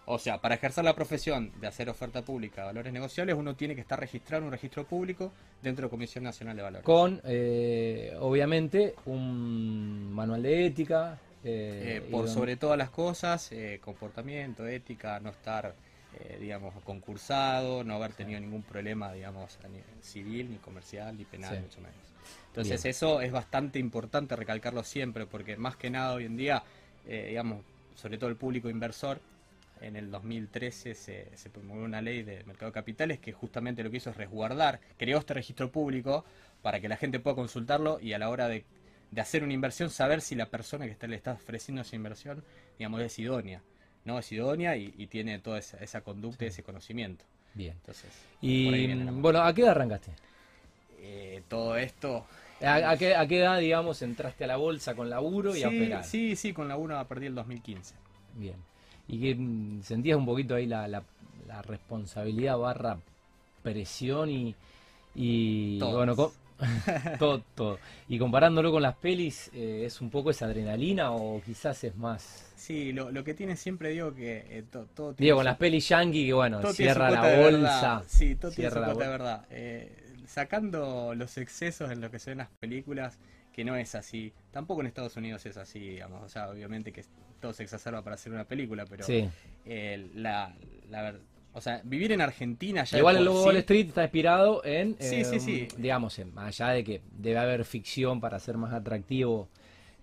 O 0.09 0.19
sea, 0.19 0.37
para 0.39 0.55
ejercer 0.55 0.85
la 0.85 0.95
profesión 0.95 1.51
de 1.59 1.67
hacer 1.67 1.89
oferta 1.89 2.21
pública 2.21 2.61
de 2.61 2.67
valores 2.67 2.93
negociables, 2.93 3.35
uno 3.35 3.55
tiene 3.57 3.75
que 3.75 3.81
estar 3.81 3.99
registrado 3.99 4.39
en 4.41 4.45
un 4.45 4.51
registro 4.53 4.85
público 4.85 5.33
dentro 5.61 5.87
de 5.87 5.89
Comisión 5.89 6.23
Nacional 6.23 6.55
de 6.55 6.63
Valores. 6.63 6.85
Con, 6.85 7.19
eh, 7.25 8.15
obviamente, 8.19 8.95
un 9.05 10.11
manual 10.13 10.43
de 10.43 10.65
ética. 10.65 11.19
eh, 11.49 12.05
por 12.11 12.27
sobre 12.27 12.57
todas 12.57 12.77
las 12.77 12.89
cosas, 12.89 13.51
comportamiento, 13.79 14.67
ética, 14.67 15.17
no 15.21 15.29
estar, 15.29 15.75
eh, 16.19 16.37
digamos, 16.39 16.73
concursado, 16.83 17.83
no 17.83 17.95
haber 17.95 18.13
tenido 18.13 18.39
ningún 18.39 18.63
problema, 18.63 19.13
digamos, 19.13 19.57
civil, 20.01 20.49
ni 20.51 20.57
comercial, 20.57 21.15
ni 21.17 21.25
penal, 21.25 21.55
Sí. 21.55 21.61
mucho 21.61 21.81
menos. 21.81 21.95
Entonces 22.47 22.83
Bien. 22.83 22.91
eso 22.91 23.21
es 23.21 23.31
bastante 23.31 23.79
importante 23.79 24.35
recalcarlo 24.35 24.83
siempre, 24.83 25.25
porque 25.25 25.57
más 25.57 25.75
que 25.75 25.89
nada 25.89 26.13
hoy 26.13 26.25
en 26.25 26.37
día, 26.37 26.63
eh, 27.05 27.27
digamos, 27.29 27.63
sobre 27.95 28.17
todo 28.17 28.29
el 28.29 28.35
público 28.35 28.69
inversor, 28.69 29.19
en 29.79 29.95
el 29.95 30.09
2013 30.09 30.95
se, 30.95 31.37
se 31.37 31.49
promulgó 31.51 31.83
una 31.83 32.01
ley 32.01 32.23
de 32.23 32.43
mercado 32.45 32.71
de 32.71 32.73
capitales 32.73 33.19
que 33.19 33.31
justamente 33.31 33.83
lo 33.83 33.91
que 33.91 33.97
hizo 33.97 34.09
es 34.09 34.17
resguardar, 34.17 34.79
creó 34.97 35.19
este 35.19 35.35
registro 35.35 35.71
público 35.71 36.25
para 36.63 36.79
que 36.79 36.89
la 36.89 36.97
gente 36.97 37.19
pueda 37.19 37.35
consultarlo 37.35 37.99
y 37.99 38.13
a 38.13 38.19
la 38.19 38.29
hora 38.29 38.47
de, 38.47 38.65
de 39.11 39.21
hacer 39.21 39.43
una 39.43 39.53
inversión 39.53 39.91
saber 39.91 40.21
si 40.21 40.33
la 40.33 40.47
persona 40.47 40.85
que 40.85 40.91
está, 40.91 41.05
le 41.05 41.15
está 41.15 41.33
ofreciendo 41.33 41.83
esa 41.83 41.95
inversión, 41.95 42.43
digamos, 42.79 43.01
es 43.01 43.19
idónea. 43.19 43.61
¿No? 44.07 44.17
Es 44.19 44.31
idónea 44.31 44.75
y, 44.77 44.93
y 44.97 45.05
tiene 45.07 45.37
toda 45.39 45.59
esa, 45.59 45.77
esa 45.77 46.01
conducta 46.01 46.45
y 46.45 46.47
ese 46.47 46.63
conocimiento. 46.63 47.23
Bien. 47.53 47.73
Entonces, 47.81 48.11
Y 48.41 48.87
mano. 48.87 49.11
bueno, 49.21 49.41
¿a 49.41 49.53
qué 49.53 49.61
edad 49.61 49.71
arrancaste? 49.71 50.11
Eh, 50.99 51.41
todo 51.47 51.77
esto... 51.77 52.25
¿A, 52.61 52.89
a 52.91 52.97
qué, 52.97 53.15
a 53.15 53.27
qué 53.27 53.39
edad, 53.39 53.59
digamos, 53.59 54.01
entraste 54.01 54.45
a 54.45 54.47
la 54.47 54.57
bolsa 54.57 54.95
con 54.95 55.09
laburo 55.11 55.55
y 55.55 55.63
a 55.63 55.69
sí, 55.69 55.77
operar? 55.77 56.03
sí, 56.03 56.35
sí, 56.35 56.53
con 56.53 56.67
la 56.67 56.75
1 56.77 56.97
a 56.97 57.03
partir 57.07 57.25
del 57.25 57.35
2015. 57.35 57.93
Bien. 58.35 58.55
¿Y 59.07 59.19
que 59.21 59.35
mm, 59.35 59.83
sentías 59.83 60.17
un 60.17 60.25
poquito 60.25 60.55
ahí 60.55 60.65
la, 60.65 60.87
la- 60.87 61.03
la 61.47 61.61
responsabilidad 61.61 62.57
barra 62.57 62.97
presión 63.63 64.29
y, 64.29 64.55
y 65.15 65.79
bueno, 65.79 66.15
todo, 67.19 67.41
todo. 67.55 67.79
Y 68.07 68.17
comparándolo 68.19 68.71
con 68.71 68.81
las 68.81 68.95
pelis, 68.95 69.49
eh, 69.53 69.83
¿es 69.85 70.01
un 70.01 70.09
poco 70.09 70.31
esa 70.31 70.45
adrenalina 70.45 71.11
o 71.11 71.41
quizás 71.41 71.83
es 71.83 71.95
más... 71.95 72.51
Sí, 72.55 72.91
lo, 72.91 73.11
lo 73.11 73.23
que 73.23 73.33
tiene 73.33 73.55
siempre 73.55 73.89
digo 73.91 74.13
que 74.15 74.45
eh, 74.49 74.63
to- 74.69 74.87
todo 74.95 75.13
tiene 75.13 75.27
Digo, 75.27 75.37
con 75.37 75.43
su- 75.43 75.49
las 75.49 75.57
pelis 75.57 75.87
yankee 75.89 76.25
que 76.27 76.33
bueno, 76.33 76.59
todo 76.59 76.73
cierra 76.73 77.09
la 77.11 77.21
bolsa. 77.21 77.51
verdad. 77.51 78.03
Sí, 78.07 78.35
todo 78.35 78.51
tiene 78.51 78.71
su 78.71 78.77
cuota 78.77 79.03
de 79.03 79.09
verdad. 79.09 79.45
Eh, 79.51 80.03
sacando 80.25 81.13
los 81.15 81.37
excesos 81.37 81.91
en 81.91 82.01
lo 82.01 82.11
que 82.11 82.19
se 82.19 82.31
ven 82.31 82.39
las 82.39 82.49
películas, 82.59 83.17
que 83.53 83.63
no 83.63 83.75
es 83.75 83.95
así. 83.95 84.33
Tampoco 84.51 84.81
en 84.81 84.87
Estados 84.87 85.15
Unidos 85.15 85.45
es 85.45 85.57
así, 85.57 85.79
digamos. 85.79 86.23
O 86.23 86.29
sea, 86.29 86.49
obviamente 86.49 86.91
que 86.91 87.03
todo 87.39 87.53
se 87.53 87.63
exacerba 87.63 88.01
para 88.03 88.15
hacer 88.15 88.33
una 88.33 88.43
película, 88.45 88.85
pero 88.85 89.03
Sí. 89.05 89.29
eh, 89.65 90.09
la, 90.15 90.53
la 90.89 91.01
ver- 91.03 91.21
o 91.57 91.61
sea, 91.61 91.81
vivir 91.83 92.11
en 92.11 92.21
Argentina 92.21 92.83
ya 92.83 92.99
Igual 92.99 93.17
el 93.17 93.25
Lobo 93.25 93.39
sí- 93.41 93.45
Wall 93.47 93.57
Street 93.57 93.87
está 93.87 94.03
inspirado 94.03 94.63
en, 94.63 94.95
Sí, 94.99 95.23
sí, 95.25 95.35
eh, 95.35 95.39
sí. 95.39 95.67
digamos, 95.77 96.17
en- 96.19 96.33
más 96.33 96.47
allá 96.61 96.73
de 96.73 96.83
que 96.83 97.01
debe 97.11 97.39
haber 97.39 97.65
ficción 97.65 98.21
para 98.21 98.37
hacer 98.37 98.57
más 98.57 98.73
atractivo 98.73 99.49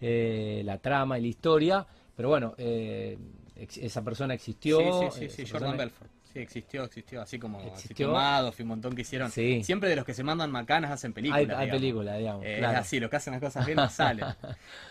eh, 0.01 0.63
la 0.65 0.79
trama 0.79 1.19
y 1.19 1.23
la 1.23 1.29
historia, 1.29 1.87
pero 2.17 2.29
bueno, 2.29 2.55
eh, 2.59 3.17
ex- 3.57 3.79
esa 3.79 4.03
persona 4.03 4.35
existió. 4.35 4.79
Sí, 4.79 5.09
sí, 5.13 5.19
sí, 5.19 5.25
eh, 5.43 5.47
sí, 5.47 5.51
Jordan 5.51 5.77
Belfort. 5.77 6.11
Sí, 6.35 6.41
existió, 6.41 6.83
existió, 6.85 7.23
así 7.23 7.39
como 7.39 7.61
Existió. 7.61 8.11
Madoff 8.13 8.59
y 8.59 8.65
un 8.65 8.69
montón 8.71 8.95
que 8.97 9.03
hicieron. 9.03 9.31
Sí. 9.31 9.63
Siempre 9.63 9.89
de 9.89 9.95
los 9.97 10.05
que 10.05 10.13
se 10.15 10.25
mandan 10.25 10.51
macanas 10.51 10.91
hacen 10.91 11.13
películas. 11.13 11.39
Hay, 11.39 11.45
hay 11.45 11.51
digamos. 11.67 11.71
película, 11.81 12.17
digamos. 12.17 12.45
Eh, 12.45 12.57
claro. 12.59 12.75
Es 12.75 12.81
así, 12.81 12.99
lo 12.99 13.09
que 13.09 13.17
hacen 13.17 13.33
las 13.35 13.41
cosas 13.41 13.65
bien 13.65 13.77
no 13.77 13.89
salen. 13.89 14.27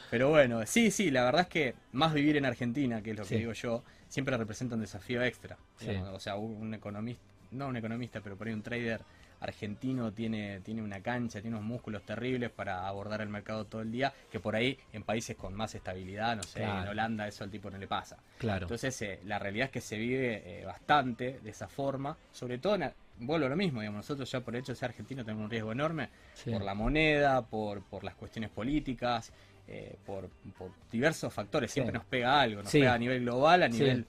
Pero 0.09 0.29
bueno, 0.29 0.65
sí, 0.65 0.89
sí, 0.89 1.11
la 1.11 1.25
verdad 1.25 1.41
es 1.41 1.47
que 1.47 1.75
más 1.91 2.13
vivir 2.13 2.37
en 2.37 2.45
Argentina, 2.45 3.01
que 3.03 3.11
es 3.11 3.17
lo 3.17 3.23
que 3.23 3.29
Sí. 3.29 3.35
digo 3.35 3.51
yo, 3.51 3.83
siempre 4.07 4.37
representa 4.37 4.75
un 4.75 4.81
desafío 4.81 5.21
extra. 5.21 5.57
Sí. 5.77 5.89
O 6.13 6.19
sea, 6.19 6.37
un 6.37 6.73
economista, 6.73 7.21
no 7.51 7.67
un 7.67 7.75
economista, 7.75 8.21
pero 8.21 8.37
por 8.37 8.47
ahí 8.47 8.53
un 8.53 8.63
trader 8.63 9.01
argentino 9.43 10.11
tiene, 10.13 10.61
tiene 10.61 10.81
una 10.81 11.01
cancha, 11.01 11.41
tiene 11.41 11.57
unos 11.57 11.67
músculos 11.67 12.03
terribles 12.03 12.49
para 12.49 12.87
abordar 12.87 13.21
el 13.21 13.29
mercado 13.29 13.65
todo 13.65 13.81
el 13.81 13.91
día, 13.91 14.13
que 14.31 14.39
por 14.39 14.55
ahí 14.55 14.77
en 14.93 15.03
países 15.03 15.35
con 15.35 15.53
más 15.53 15.75
estabilidad, 15.75 16.35
no 16.37 16.43
sé, 16.43 16.59
Claro. 16.59 16.83
en 16.83 16.87
Holanda 16.89 17.27
eso 17.27 17.43
al 17.43 17.49
tipo 17.51 17.69
no 17.69 17.77
le 17.77 17.87
pasa. 17.87 18.17
Claro. 18.37 18.63
Entonces, 18.65 19.01
eh, 19.01 19.19
la 19.25 19.39
realidad 19.39 19.65
es 19.65 19.71
que 19.71 19.81
se 19.81 19.97
vive 19.97 20.41
eh, 20.61 20.65
bastante 20.65 21.39
de 21.43 21.49
esa 21.49 21.67
forma, 21.67 22.17
sobre 22.31 22.57
todo, 22.57 22.75
en, 22.75 22.91
vuelvo 23.19 23.45
a 23.45 23.49
lo 23.49 23.55
mismo, 23.55 23.81
digamos, 23.81 23.99
nosotros 23.99 24.31
ya 24.31 24.39
por 24.41 24.55
el 24.55 24.61
hecho 24.61 24.71
de 24.71 24.77
ser 24.77 24.89
argentino 24.89 25.23
tenemos 25.23 25.43
un 25.45 25.51
riesgo 25.51 25.71
enorme 25.71 26.09
Sí. 26.33 26.49
por 26.51 26.63
la 26.63 26.73
moneda, 26.73 27.41
por, 27.45 27.83
por 27.83 28.03
las 28.03 28.15
cuestiones 28.15 28.49
políticas, 28.49 29.31
eh, 29.67 29.95
por, 30.05 30.29
por 30.57 30.71
diversos 30.91 31.33
factores. 31.33 31.71
Siempre 31.71 31.91
Sí. 31.91 31.97
nos 31.97 32.05
pega 32.05 32.41
algo, 32.41 32.61
nos 32.63 32.71
Sí. 32.71 32.79
pega 32.79 32.93
a 32.93 32.97
nivel 32.97 33.21
global, 33.21 33.63
a 33.63 33.67
nivel 33.67 34.05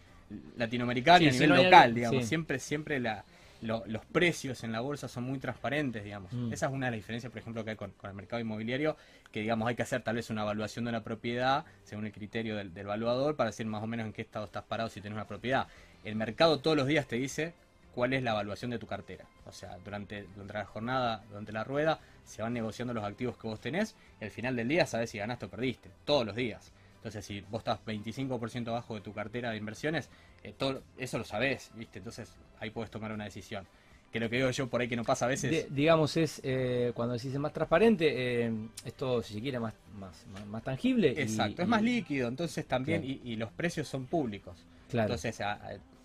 latinoamericano 0.56 1.24
y 1.24 1.28
a 1.28 1.32
nivel 1.32 1.50
local, 1.64 1.94
digamos. 1.94 2.24
Siempre, 2.24 2.58
siempre 2.58 2.98
la, 3.00 3.24
los 3.64 4.04
precios 4.06 4.62
en 4.62 4.72
la 4.72 4.80
bolsa 4.80 5.08
son 5.08 5.24
muy 5.24 5.38
transparentes, 5.38 6.04
digamos. 6.04 6.32
Mm. 6.32 6.52
Esa 6.52 6.66
es 6.66 6.72
una 6.72 6.86
de 6.86 6.92
las 6.92 6.98
diferencias, 6.98 7.32
por 7.32 7.40
ejemplo, 7.40 7.64
que 7.64 7.70
hay 7.70 7.76
con, 7.76 7.92
con, 7.92 8.10
el 8.10 8.16
mercado 8.16 8.40
inmobiliario, 8.40 8.96
que 9.32 9.40
digamos 9.40 9.68
hay 9.68 9.74
que 9.74 9.82
hacer 9.82 10.02
tal 10.02 10.16
vez 10.16 10.28
una 10.30 10.42
evaluación 10.42 10.84
de 10.84 10.90
una 10.90 11.02
propiedad 11.02 11.64
según 11.84 12.06
el 12.06 12.12
criterio 12.12 12.56
del, 12.56 12.74
del 12.74 12.86
evaluador 12.86 13.36
para 13.36 13.50
decir 13.50 13.66
más 13.66 13.82
o 13.82 13.86
menos 13.86 14.06
en 14.06 14.12
qué 14.12 14.22
estado 14.22 14.44
estás 14.44 14.64
parado 14.64 14.90
si 14.90 15.00
tienes 15.00 15.16
una 15.16 15.26
propiedad. 15.26 15.66
El 16.04 16.16
mercado 16.16 16.60
todos 16.60 16.76
los 16.76 16.86
días 16.86 17.06
te 17.06 17.16
dice 17.16 17.54
cuál 17.94 18.12
es 18.12 18.22
la 18.22 18.32
evaluación 18.32 18.70
de 18.70 18.78
tu 18.78 18.86
cartera. 18.86 19.24
O 19.46 19.52
sea, 19.52 19.78
durante, 19.84 20.26
durante 20.34 20.52
la 20.52 20.64
jornada, 20.66 21.24
durante 21.28 21.52
la 21.52 21.64
rueda, 21.64 22.00
se 22.24 22.42
van 22.42 22.52
negociando 22.52 22.92
los 22.92 23.04
activos 23.04 23.36
que 23.36 23.46
vos 23.46 23.60
tenés 23.60 23.94
y 24.20 24.24
al 24.24 24.30
final 24.30 24.56
del 24.56 24.68
día 24.68 24.86
sabes 24.86 25.10
si 25.10 25.18
ganaste 25.18 25.46
o 25.46 25.48
perdiste, 25.48 25.90
todos 26.04 26.26
los 26.26 26.34
días. 26.34 26.72
Entonces, 26.96 27.24
si 27.24 27.40
vos 27.42 27.60
estás 27.60 27.84
25% 27.84 28.68
abajo 28.68 28.94
de 28.94 29.02
tu 29.02 29.12
cartera 29.12 29.50
de 29.50 29.58
inversiones, 29.58 30.08
eh, 30.44 30.54
todo 30.56 30.82
eso 30.98 31.18
lo 31.18 31.24
sabés, 31.24 31.70
¿viste? 31.74 31.98
Entonces, 31.98 32.32
ahí 32.60 32.70
puedes 32.70 32.90
tomar 32.90 33.10
una 33.12 33.24
decisión. 33.24 33.66
Que 34.12 34.20
lo 34.20 34.30
que 34.30 34.36
digo 34.36 34.50
yo 34.50 34.68
por 34.68 34.80
ahí 34.80 34.86
que 34.86 34.94
no 34.94 35.02
pasa 35.02 35.24
a 35.24 35.28
veces. 35.28 35.74
digamos, 35.74 36.16
es 36.16 36.40
eh, 36.44 36.92
cuando 36.94 37.14
decís 37.14 37.34
más 37.36 37.52
transparente, 37.52 38.44
eh, 38.44 38.52
esto, 38.84 39.20
si 39.22 39.34
se 39.34 39.40
quiere, 39.40 39.58
más, 39.58 39.74
más, 39.98 40.24
más, 40.46 40.62
tangible. 40.62 41.20
Exacto, 41.20 41.62
es 41.62 41.68
más 41.68 41.82
líquido, 41.82 42.28
entonces 42.28 42.64
también, 42.64 43.02
y, 43.04 43.34
los 43.34 43.50
precios 43.50 43.88
son 43.88 44.06
públicos. 44.06 44.54
Claro. 44.88 45.14
Entonces, 45.14 45.40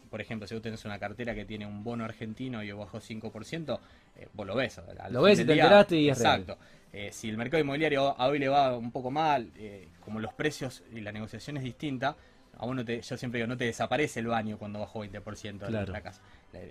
por 0.10 0.22
ejemplo, 0.22 0.48
si 0.48 0.55
vos 0.55 0.63
tenés 0.63 0.84
una 0.86 1.00
cartera 1.00 1.36
que 1.36 1.46
tiene 1.46 1.65
un 1.65 1.84
bono 1.84 2.03
argentino 2.03 2.63
y 2.63 2.72
bajó 2.72 3.00
5%, 3.00 3.79
eh, 4.17 4.27
vos 4.34 4.48
lo 4.48 4.55
ves. 4.55 4.81
lo 5.10 5.22
ves 5.22 5.39
y 5.39 5.46
te 5.46 5.53
enteraste 5.53 5.98
y 5.98 6.10
es 6.10 6.17
Exacto. 6.17 6.58
Eh, 6.91 7.10
si 7.12 7.29
el 7.29 7.38
mercado 7.38 7.62
inmobiliario 7.62 8.19
a 8.19 8.27
hoy 8.27 8.39
le 8.39 8.50
va 8.50 8.75
un 8.75 8.91
poco 8.91 9.12
mal, 9.12 9.51
eh, 9.58 9.88
como 10.03 10.19
los 10.19 10.34
precios 10.34 10.84
y 10.91 11.01
la 11.01 11.12
negociación 11.12 11.58
es 11.58 11.63
distinta, 11.63 12.15
a 12.60 12.66
uno 12.66 12.86
te, 12.86 13.01
yo 13.01 13.18
siempre 13.18 13.39
digo, 13.39 13.48
no 13.48 13.58
te 13.58 13.66
desaparece 13.66 14.20
el 14.20 14.28
baño 14.28 14.58
cuando 14.58 14.80
bajó 14.80 15.04
20% 15.04 15.60
de 15.60 15.72
la 15.72 16.01
casa. 16.01 16.22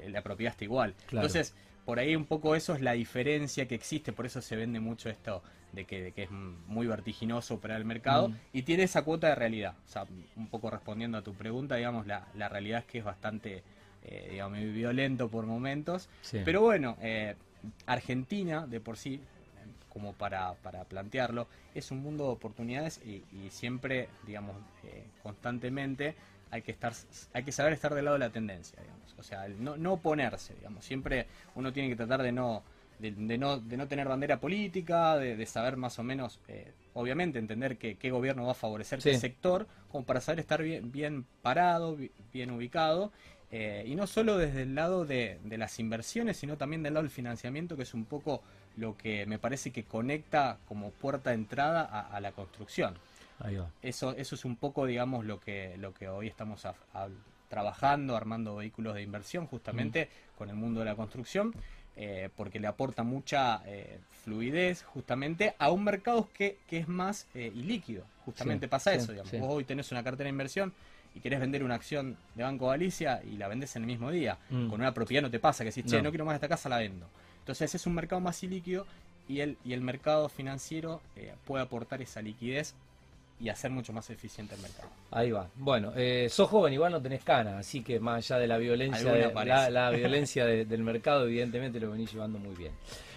La, 0.06 0.22
propiedad 0.22 0.52
está 0.52 0.64
igual. 0.64 0.94
Entonces, 1.10 1.54
por 1.84 1.98
ahí 1.98 2.14
un 2.14 2.26
poco 2.26 2.54
eso 2.54 2.74
es 2.74 2.82
la 2.82 2.92
diferencia 2.92 3.66
que 3.66 3.74
existe, 3.74 4.12
por 4.12 4.26
eso 4.26 4.42
se 4.42 4.54
vende 4.54 4.80
mucho 4.80 5.08
esto 5.08 5.42
de 5.72 5.86
que, 5.86 6.12
es 6.14 6.30
muy 6.30 6.86
vertiginoso 6.86 7.58
para 7.58 7.76
el 7.76 7.86
mercado 7.86 8.28
mm. 8.28 8.34
y 8.52 8.62
tiene 8.62 8.82
esa 8.82 9.02
cuota 9.02 9.28
de 9.28 9.34
realidad. 9.34 9.74
O 9.86 9.88
sea, 9.88 10.04
un 10.36 10.48
poco 10.48 10.70
respondiendo 10.70 11.16
a 11.16 11.22
tu 11.22 11.32
pregunta, 11.32 11.76
digamos, 11.76 12.06
la, 12.06 12.28
la 12.34 12.50
realidad 12.50 12.80
es 12.80 12.84
que 12.84 12.98
es 12.98 13.04
bastante, 13.04 13.62
eh, 14.04 14.28
digamos, 14.32 14.58
violento 14.58 15.28
por 15.28 15.46
momentos. 15.46 16.10
Pero 16.44 16.60
bueno, 16.60 16.98
eh, 17.00 17.34
Argentina 17.86 18.66
de 18.66 18.80
por 18.80 18.98
sí, 18.98 19.22
como 19.98 20.12
para, 20.12 20.54
para 20.54 20.84
plantearlo, 20.84 21.48
es 21.74 21.90
un 21.90 21.98
mundo 21.98 22.24
de 22.24 22.30
oportunidades 22.30 23.00
y, 23.04 23.22
siempre, 23.50 24.08
digamos, 24.26 24.56
eh, 24.84 25.04
constantemente 25.22 26.14
hay 26.50 26.62
que 26.62 26.70
estar 26.72 26.94
hay 27.34 27.42
que 27.44 27.52
saber 27.52 27.74
estar 27.74 27.94
del 27.94 28.06
lado 28.06 28.14
de 28.14 28.20
la 28.20 28.30
tendencia 28.30 28.80
digamos. 28.80 29.14
O 29.18 29.22
sea 29.22 29.46
no, 29.48 29.76
no 29.76 29.94
oponerse 29.94 30.54
digamos. 30.54 30.84
Siempre 30.84 31.26
uno 31.56 31.72
tiene 31.72 31.90
que 31.90 31.96
tratar 31.96 32.22
de 32.22 32.32
no 32.32 32.62
de, 32.98 33.38
no, 33.38 33.58
de 33.58 33.76
no 33.76 33.86
tener 33.86 34.08
bandera 34.08 34.40
política, 34.40 35.16
de, 35.18 35.46
saber 35.46 35.76
más 35.76 35.98
o 35.98 36.02
menos, 36.02 36.40
eh, 36.48 36.72
obviamente, 36.94 37.38
entender 37.38 37.76
que, 37.76 37.96
qué 37.96 38.10
gobierno 38.10 38.46
va 38.46 38.52
a 38.52 38.54
favorecer 38.54 39.00
qué 39.00 39.16
sector, 39.16 39.68
como 39.88 40.04
para 40.04 40.20
saber 40.20 40.40
estar 40.40 40.62
bien, 40.62 40.90
bien 40.90 41.24
parado, 41.42 41.96
bien 42.32 42.50
ubicado, 42.50 43.12
eh, 43.50 43.84
y 43.86 43.94
no 43.94 44.06
solo 44.06 44.36
desde 44.36 44.62
el 44.62 44.74
lado 44.74 45.06
de, 45.06 45.38
las 45.48 45.78
inversiones, 45.78 46.36
sino 46.36 46.56
también 46.56 46.82
del 46.82 46.94
lado 46.94 47.04
del 47.04 47.10
financiamiento, 47.10 47.76
que 47.76 47.82
es 47.82 47.94
un 47.94 48.04
poco 48.04 48.42
lo 48.78 48.96
que 48.96 49.26
me 49.26 49.38
parece 49.38 49.72
que 49.72 49.84
conecta 49.84 50.58
como 50.66 50.90
puerta 50.90 51.30
de 51.30 51.36
entrada 51.36 51.82
a 51.84 52.20
la 52.20 52.32
construcción. 52.32 52.94
Eso, 53.82 54.14
eso 54.16 54.34
es 54.34 54.44
un 54.44 54.56
poco, 54.56 54.86
digamos, 54.86 55.24
lo 55.24 55.40
que, 55.40 55.76
lo 55.78 55.94
que 55.94 56.08
hoy 56.08 56.26
estamos 56.26 56.66
trabajando, 57.48 58.16
armando 58.16 58.56
vehículos 58.56 58.94
de 58.94 59.02
inversión 59.02 59.46
justamente 59.46 60.08
con 60.36 60.48
el 60.50 60.56
mundo 60.56 60.80
de 60.80 60.86
la 60.86 60.96
construcción, 60.96 61.54
eh, 61.96 62.28
porque 62.36 62.60
le 62.60 62.66
aporta 62.66 63.02
mucha 63.02 63.62
eh, 63.66 63.98
fluidez 64.24 64.82
justamente 64.82 65.54
a 65.58 65.70
un 65.70 65.84
mercado 65.84 66.28
que, 66.32 66.58
que 66.68 66.78
es 66.78 66.88
más 66.88 67.26
eh, 67.34 67.52
ilíquido. 67.54 68.04
Justamente 68.24 68.68
pasa 68.68 68.92
eso, 68.92 69.12
digamos. 69.12 69.32
Vos 69.32 69.48
hoy 69.50 69.64
tenés 69.64 69.90
una 69.90 70.02
cartera 70.04 70.26
de 70.26 70.30
inversión 70.30 70.72
y 71.14 71.20
querés 71.20 71.40
vender 71.40 71.64
una 71.64 71.74
acción 71.74 72.16
de 72.34 72.42
Banco 72.42 72.68
Galicia 72.68 73.22
y 73.24 73.36
la 73.36 73.48
vendes 73.48 73.74
en 73.76 73.82
el 73.82 73.86
mismo 73.86 74.10
día. 74.10 74.38
Mm. 74.50 74.68
Con 74.68 74.80
una 74.80 74.92
propiedad 74.92 75.22
no 75.22 75.30
te 75.30 75.38
pasa, 75.38 75.64
que 75.64 75.72
si 75.72 75.82
che, 75.82 76.02
no. 76.02 76.10
quiero 76.10 76.24
más 76.24 76.34
esta 76.34 76.48
casa, 76.48 76.68
la 76.68 76.78
vendo. 76.78 77.08
Entonces 77.48 77.74
es 77.76 77.86
un 77.86 77.94
mercado 77.94 78.20
más 78.20 78.42
ilíquido 78.42 78.84
y 79.26 79.40
el, 79.40 79.56
y 79.64 79.72
el 79.72 79.80
mercado 79.80 80.28
financiero 80.28 81.00
puede 81.46 81.64
aportar 81.64 82.02
esa 82.02 82.20
liquidez 82.20 82.74
y 83.40 83.48
hacer 83.48 83.70
mucho 83.70 83.90
más 83.94 84.10
eficiente 84.10 84.54
el 84.54 84.60
mercado. 84.60 84.90
Ahí 85.10 85.30
va. 85.30 85.48
Bueno, 85.56 85.94
eh, 85.96 86.28
sos 86.28 86.50
joven, 86.50 86.74
igual 86.74 86.92
no 86.92 87.00
tenés 87.00 87.24
canas, 87.24 87.54
así 87.54 87.82
que 87.82 88.00
más 88.00 88.18
allá 88.18 88.38
de 88.38 88.48
la 88.48 88.58
violencia, 88.58 89.70
la, 89.70 89.90
violencia 89.96 90.44
del 90.44 90.82
mercado, 90.82 91.24
evidentemente 91.24 91.80
lo 91.80 91.90
venís 91.90 92.12
llevando 92.12 92.38
muy 92.38 92.54
bien. 92.54 92.72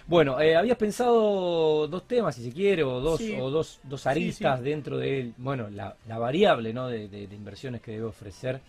Bueno, 0.06 0.40
eh, 0.40 0.56
habías 0.56 0.78
pensado 0.78 1.86
dos 1.86 2.08
temas, 2.08 2.34
si 2.34 2.44
se 2.44 2.52
quiere, 2.52 2.84
o 2.84 3.00
dos, 3.00 3.20
o 3.38 3.50
dos, 3.50 3.80
dos 3.82 4.06
aristas 4.06 4.62
dentro 4.62 4.96
de, 4.96 5.32
bueno, 5.36 5.68
la, 5.68 5.94
variable 6.06 6.72
¿no? 6.72 6.88
de, 6.88 7.28
inversiones 7.30 7.82
que 7.82 7.92
debe 7.92 8.04
ofrecer 8.04 8.62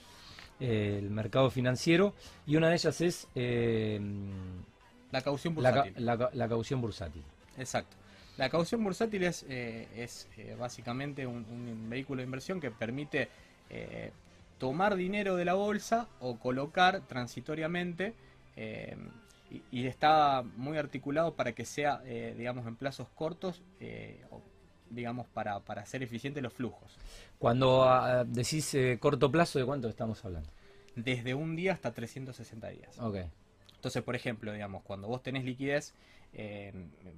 eh, 0.60 0.98
el 1.00 1.10
mercado 1.10 1.50
financiero, 1.50 2.14
y 2.46 2.58
una 2.58 2.68
de 2.68 2.76
ellas 2.76 3.00
es... 3.00 3.28
la 5.14 5.22
caución 5.22 5.56
bursátil. 5.56 5.94
la 6.06 6.48
caución 6.50 6.82
bursátil. 6.82 7.24
Exacto. 7.58 7.96
La 8.38 8.50
caución 8.50 8.84
bursátil 8.84 9.24
es, 9.24 9.46
eh, 9.48 9.88
es 9.96 10.28
eh, 10.38 10.56
básicamente 10.58 11.28
un, 11.28 11.90
vehículo 11.90 12.20
de 12.20 12.26
inversión 12.26 12.60
que 12.60 12.72
permite 12.72 13.30
eh, 13.70 14.12
tomar 14.58 14.96
dinero 14.96 15.36
de 15.36 15.46
la 15.46 15.54
bolsa 15.54 16.08
o 16.20 16.40
colocar 16.40 17.02
transitoriamente 17.02 18.14
y, 19.72 19.86
está 19.86 20.44
muy 20.58 20.78
articulado 20.78 21.36
para 21.36 21.54
que 21.54 21.66
sea, 21.66 22.00
digamos, 22.00 22.66
en 22.66 22.76
plazos 22.76 23.08
cortos, 23.10 23.62
digamos, 24.90 25.28
para, 25.28 25.60
para 25.60 25.82
hacer 25.82 26.02
eficientes 26.02 26.42
los 26.42 26.54
flujos. 26.54 26.98
Cuando 27.38 27.84
ah, 27.84 28.24
decís 28.26 28.76
corto 29.00 29.32
plazo, 29.32 29.60
¿de 29.60 29.66
cuánto 29.66 29.90
estamos 29.90 30.24
hablando? 30.26 30.50
Desde 30.96 31.34
un 31.34 31.56
día 31.56 31.74
hasta 31.74 31.92
360 31.92 32.70
días. 32.70 33.00
Ok. 33.00 33.18
Entonces, 33.84 34.02
por 34.02 34.16
ejemplo, 34.16 34.54
digamos, 34.54 34.82
cuando 34.84 35.10
vos 35.10 35.22
tenés 35.22 35.44
liquidez 35.44 35.94
eh, 36.32 36.72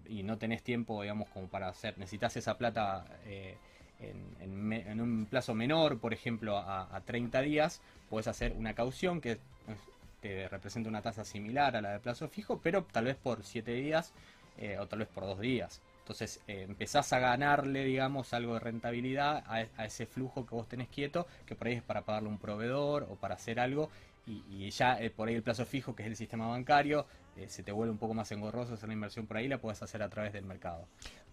y 0.10 0.24
no 0.24 0.40
tenés 0.40 0.64
tiempo, 0.64 1.00
digamos, 1.04 1.30
como 1.30 1.48
para 1.48 1.68
hacer, 1.68 1.96
necesitas 2.00 2.38
esa 2.38 2.58
plata 2.58 3.06
eh, 3.28 3.56
en, 4.00 5.00
un 5.00 5.28
plazo 5.28 5.54
menor, 5.54 6.00
por 6.00 6.12
ejemplo, 6.12 6.58
a, 6.58 7.00
30 7.06 7.40
días, 7.42 7.82
puedes 8.10 8.28
hacer 8.28 8.54
una 8.54 8.74
caución 8.74 9.22
que 9.22 9.38
te 10.22 10.50
representa 10.50 10.90
una 10.90 11.04
tasa 11.04 11.24
similar 11.24 11.76
a 11.76 11.84
la 11.84 11.92
de 11.92 12.00
plazo 12.00 12.28
fijo, 12.30 12.60
pero 12.64 12.84
tal 12.86 13.06
vez 13.06 13.16
por 13.16 13.44
7 13.44 13.72
días 13.72 14.12
eh, 14.58 14.80
o 14.80 14.88
tal 14.88 14.98
vez 14.98 15.08
por 15.08 15.24
2 15.24 15.40
días. 15.40 15.84
Entonces 16.00 16.42
empezás 16.48 17.14
a 17.14 17.20
ganarle, 17.20 17.84
digamos, 17.84 18.34
algo 18.34 18.56
de 18.56 18.60
rentabilidad 18.60 19.44
a, 19.46 19.68
a, 19.78 19.86
ese 19.86 20.08
flujo 20.08 20.48
que 20.48 20.56
vos 20.56 20.68
tenés 20.68 20.88
quieto, 20.88 21.28
que 21.46 21.54
por 21.56 21.68
ahí 21.68 21.74
es 21.74 21.84
para 21.84 22.02
pagarle 22.02 22.30
un 22.30 22.40
proveedor 22.40 23.08
o 23.10 23.16
para 23.16 23.36
hacer 23.36 23.60
algo, 23.60 23.90
y, 24.28 24.70
ya 24.72 25.00
eh, 25.00 25.10
por 25.10 25.28
ahí 25.28 25.36
el 25.36 25.44
plazo 25.44 25.66
fijo, 25.66 25.96
que 25.96 26.04
es 26.04 26.08
el 26.08 26.16
sistema 26.16 26.48
bancario, 26.48 27.06
eh, 27.36 27.48
se 27.48 27.64
te 27.64 27.72
vuelve 27.72 27.92
un 27.92 27.98
poco 27.98 28.14
más 28.14 28.32
engorroso 28.32 28.74
hacer 28.74 28.90
la 28.90 28.94
inversión 28.94 29.28
por 29.28 29.38
ahí, 29.38 29.48
la 29.48 29.60
puedes 29.60 29.82
hacer 29.82 30.02
a 30.02 30.10
través 30.10 30.34
del 30.34 30.46
mercado. 30.46 30.88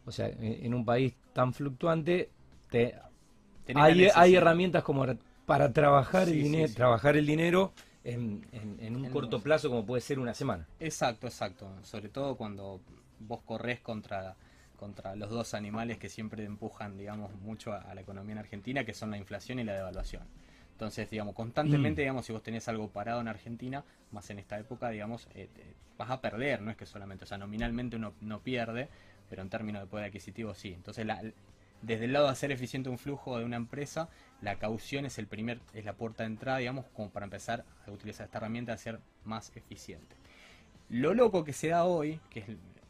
O 0.04 0.12
sea, 0.12 0.28
en 0.28 0.75
un 0.75 0.84
país 0.84 1.14
tan 1.32 1.52
fluctuante, 1.52 2.30
te, 2.68 2.94
hay, 3.75 4.34
herramientas 4.34 4.82
como 4.82 5.06
para 5.46 5.72
trabajar, 5.72 6.28
el, 6.28 6.42
dinero, 6.42 6.72
trabajar 6.75 7.16
el 7.16 7.26
dinero 7.26 7.72
en, 8.04 8.44
un 8.96 9.11
corto 9.11 9.40
plazo, 9.40 9.68
como 9.68 9.87
puede 9.87 10.00
ser 10.00 10.18
una 10.18 10.34
semana. 10.34 10.66
Exacto, 10.80 11.26
exacto. 11.28 11.70
Sobre 11.82 12.08
todo 12.08 12.37
cuando 12.37 12.80
vos 13.20 13.42
corres 13.42 13.80
contra 13.80 14.37
contra 14.76 15.14
los 15.14 15.30
dos 15.30 15.54
animales 15.54 15.96
que 15.96 16.08
siempre 16.08 16.44
empujan, 16.44 16.99
digamos, 16.99 17.32
mucho 17.37 17.72
a 17.72 17.94
la 17.94 18.00
economía 18.00 18.32
en 18.32 18.38
Argentina, 18.38 18.84
que 18.84 18.92
son 18.92 19.12
la 19.12 19.16
inflación 19.16 19.61
y 19.61 19.64
la 19.64 19.75
devaluación. 19.75 20.25
Entonces, 20.82 21.08
digamos, 21.08 21.36
constantemente, 21.36 22.02
mm. 22.02 22.04
digamos, 22.04 22.26
si 22.26 22.32
vos 22.32 22.42
tenés 22.42 22.66
algo 22.66 22.88
parado 22.88 23.20
en 23.20 23.28
Argentina, 23.28 23.84
más 24.10 24.28
en 24.30 24.40
esta 24.40 24.58
época, 24.58 24.90
digamos, 24.90 25.28
eh, 25.36 25.48
vas 25.96 26.10
a 26.10 26.20
perder, 26.20 26.60
no 26.60 26.72
es 26.72 26.76
que 26.76 26.86
solamente, 26.86 27.22
o 27.22 27.26
sea, 27.28 27.38
nominalmente 27.38 27.94
uno 27.94 28.14
no 28.20 28.40
pierde, 28.40 28.88
pero 29.30 29.42
en 29.42 29.48
términos 29.48 29.80
de 29.80 29.86
poder 29.86 30.06
adquisitivo 30.06 30.54
sí. 30.54 30.72
Entonces, 30.72 31.06
desde 31.82 32.06
el 32.06 32.12
lado 32.12 32.26
de 32.26 32.32
hacer 32.32 32.50
eficiente 32.50 32.88
un 32.88 32.98
flujo 32.98 33.38
de 33.38 33.44
una 33.44 33.54
empresa, 33.54 34.08
la 34.40 34.56
caución 34.56 35.06
es 35.06 35.18
el 35.18 35.28
primer, 35.28 35.60
es 35.72 35.84
la 35.84 35.92
puerta 35.92 36.24
de 36.24 36.30
entrada, 36.30 36.58
digamos, 36.58 36.86
como 36.94 37.10
para 37.10 37.26
empezar 37.26 37.64
a 37.86 37.92
utilizar 37.92 38.26
esta 38.26 38.38
herramienta 38.38 38.72
a 38.72 38.76
ser 38.76 38.98
más 39.24 39.56
eficiente. 39.56 40.16
Lo 40.88 41.14
loco 41.14 41.44
que 41.44 41.52
se 41.52 41.68
da 41.68 41.84
hoy, 41.84 42.18
que 42.28 42.40
es 42.40 42.46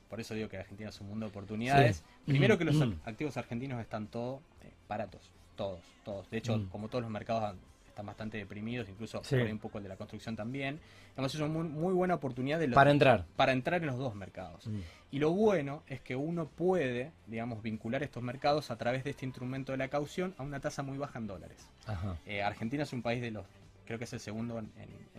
por 0.09 0.19
eso 0.19 0.33
digo 0.33 0.49
que 0.49 0.57
Argentina 0.57 0.89
es 0.89 1.01
un 1.03 1.09
mundo 1.09 1.27
de 1.27 1.31
oportunidades, 1.31 2.05
primero 2.25 2.57
que 2.57 2.65
los 2.65 2.75
mm. 2.77 3.01
activos 3.05 3.37
argentinos 3.37 3.79
están 3.83 4.07
todos 4.07 4.41
eh, 4.63 4.73
baratos, 4.89 5.31
todos, 5.57 5.81
todos. 6.05 6.31
De 6.31 6.39
hecho, 6.39 6.57
mm. 6.57 6.69
como 6.69 6.89
todos 6.89 7.03
los 7.03 7.11
mercados 7.11 7.55
están 7.93 8.07
bastante 8.07 8.39
deprimidos, 8.39 8.89
incluso 8.89 9.21
un 9.31 9.59
poco 9.59 9.79
el 9.79 9.85
de 9.85 9.91
la 9.91 9.97
construcción 9.97 10.35
también. 10.35 10.81
Además, 11.13 11.35
es 11.35 11.41
una 11.41 11.49
muy, 11.49 11.93
buena 11.93 12.15
oportunidad 12.15 12.59
de 12.59 12.69
para 12.69 12.91
entrar. 12.91 13.27
Para 13.37 13.53
entrar 13.53 13.83
en 13.83 13.87
los 13.87 13.99
dos 13.99 14.15
mercados. 14.15 14.67
Mm. 14.67 14.81
Y 15.11 15.19
lo 15.19 15.31
bueno 15.33 15.83
es 15.87 16.01
que 16.01 16.17
uno 16.17 16.47
puede, 16.47 17.13
digamos, 17.27 17.63
vincular 17.63 18.03
estos 18.03 18.23
mercados 18.23 18.71
a 18.71 18.77
través 18.77 19.05
de 19.05 19.11
este 19.11 19.27
instrumento 19.27 19.73
de 19.73 19.79
la 19.79 19.89
caución 19.89 20.35
a 20.39 20.43
una 20.43 20.59
tasa 20.61 20.83
muy 20.83 20.97
baja 20.97 21.19
en 21.19 21.27
dólares. 21.27 21.69
Eh, 22.25 22.43
Argentina 22.43 22.85
es 22.85 22.93
un 22.95 23.03
país 23.03 23.21
de 23.21 23.31
los, 23.31 23.45
creo 23.85 23.99
que 23.99 24.05
es 24.05 24.13
el 24.15 24.21
segundo 24.21 24.59
en, 24.59 24.71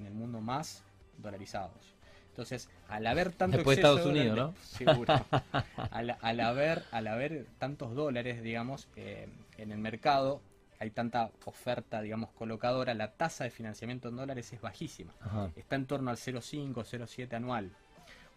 el 0.05 0.13
mundo 0.13 0.41
más 0.41 0.83
dolarizados. 1.19 1.93
Entonces, 2.29 2.67
al 2.89 3.05
haber 3.05 3.31
tanto 3.31 3.57
Después 3.57 3.77
exceso 3.77 3.99
Estados 3.99 4.11
Unidos, 4.11 4.35
dólares- 4.35 4.59
seguro. 4.63 5.25
al, 5.91 6.17
al 6.19 6.39
haber, 6.39 6.83
al 6.89 7.05
haber 7.05 7.45
tantos 7.59 7.93
dólares, 7.93 8.41
digamos, 8.41 8.87
eh, 8.95 9.29
en 9.59 9.71
el 9.71 9.77
mercado, 9.77 10.41
hay 10.83 10.91
tanta 10.91 11.31
oferta, 11.45 12.01
digamos, 12.01 12.31
colocadora, 12.31 12.93
la 12.93 13.13
tasa 13.13 13.45
de 13.45 13.49
financiamiento 13.49 14.09
en 14.09 14.17
dólares 14.17 14.51
es 14.51 14.59
bajísima. 14.59 15.13
Ajá. 15.21 15.49
Está 15.55 15.77
en 15.77 15.85
torno 15.85 16.11
al 16.11 16.17
0,5, 16.17 16.73
0,7 16.73 17.33
anual. 17.33 17.71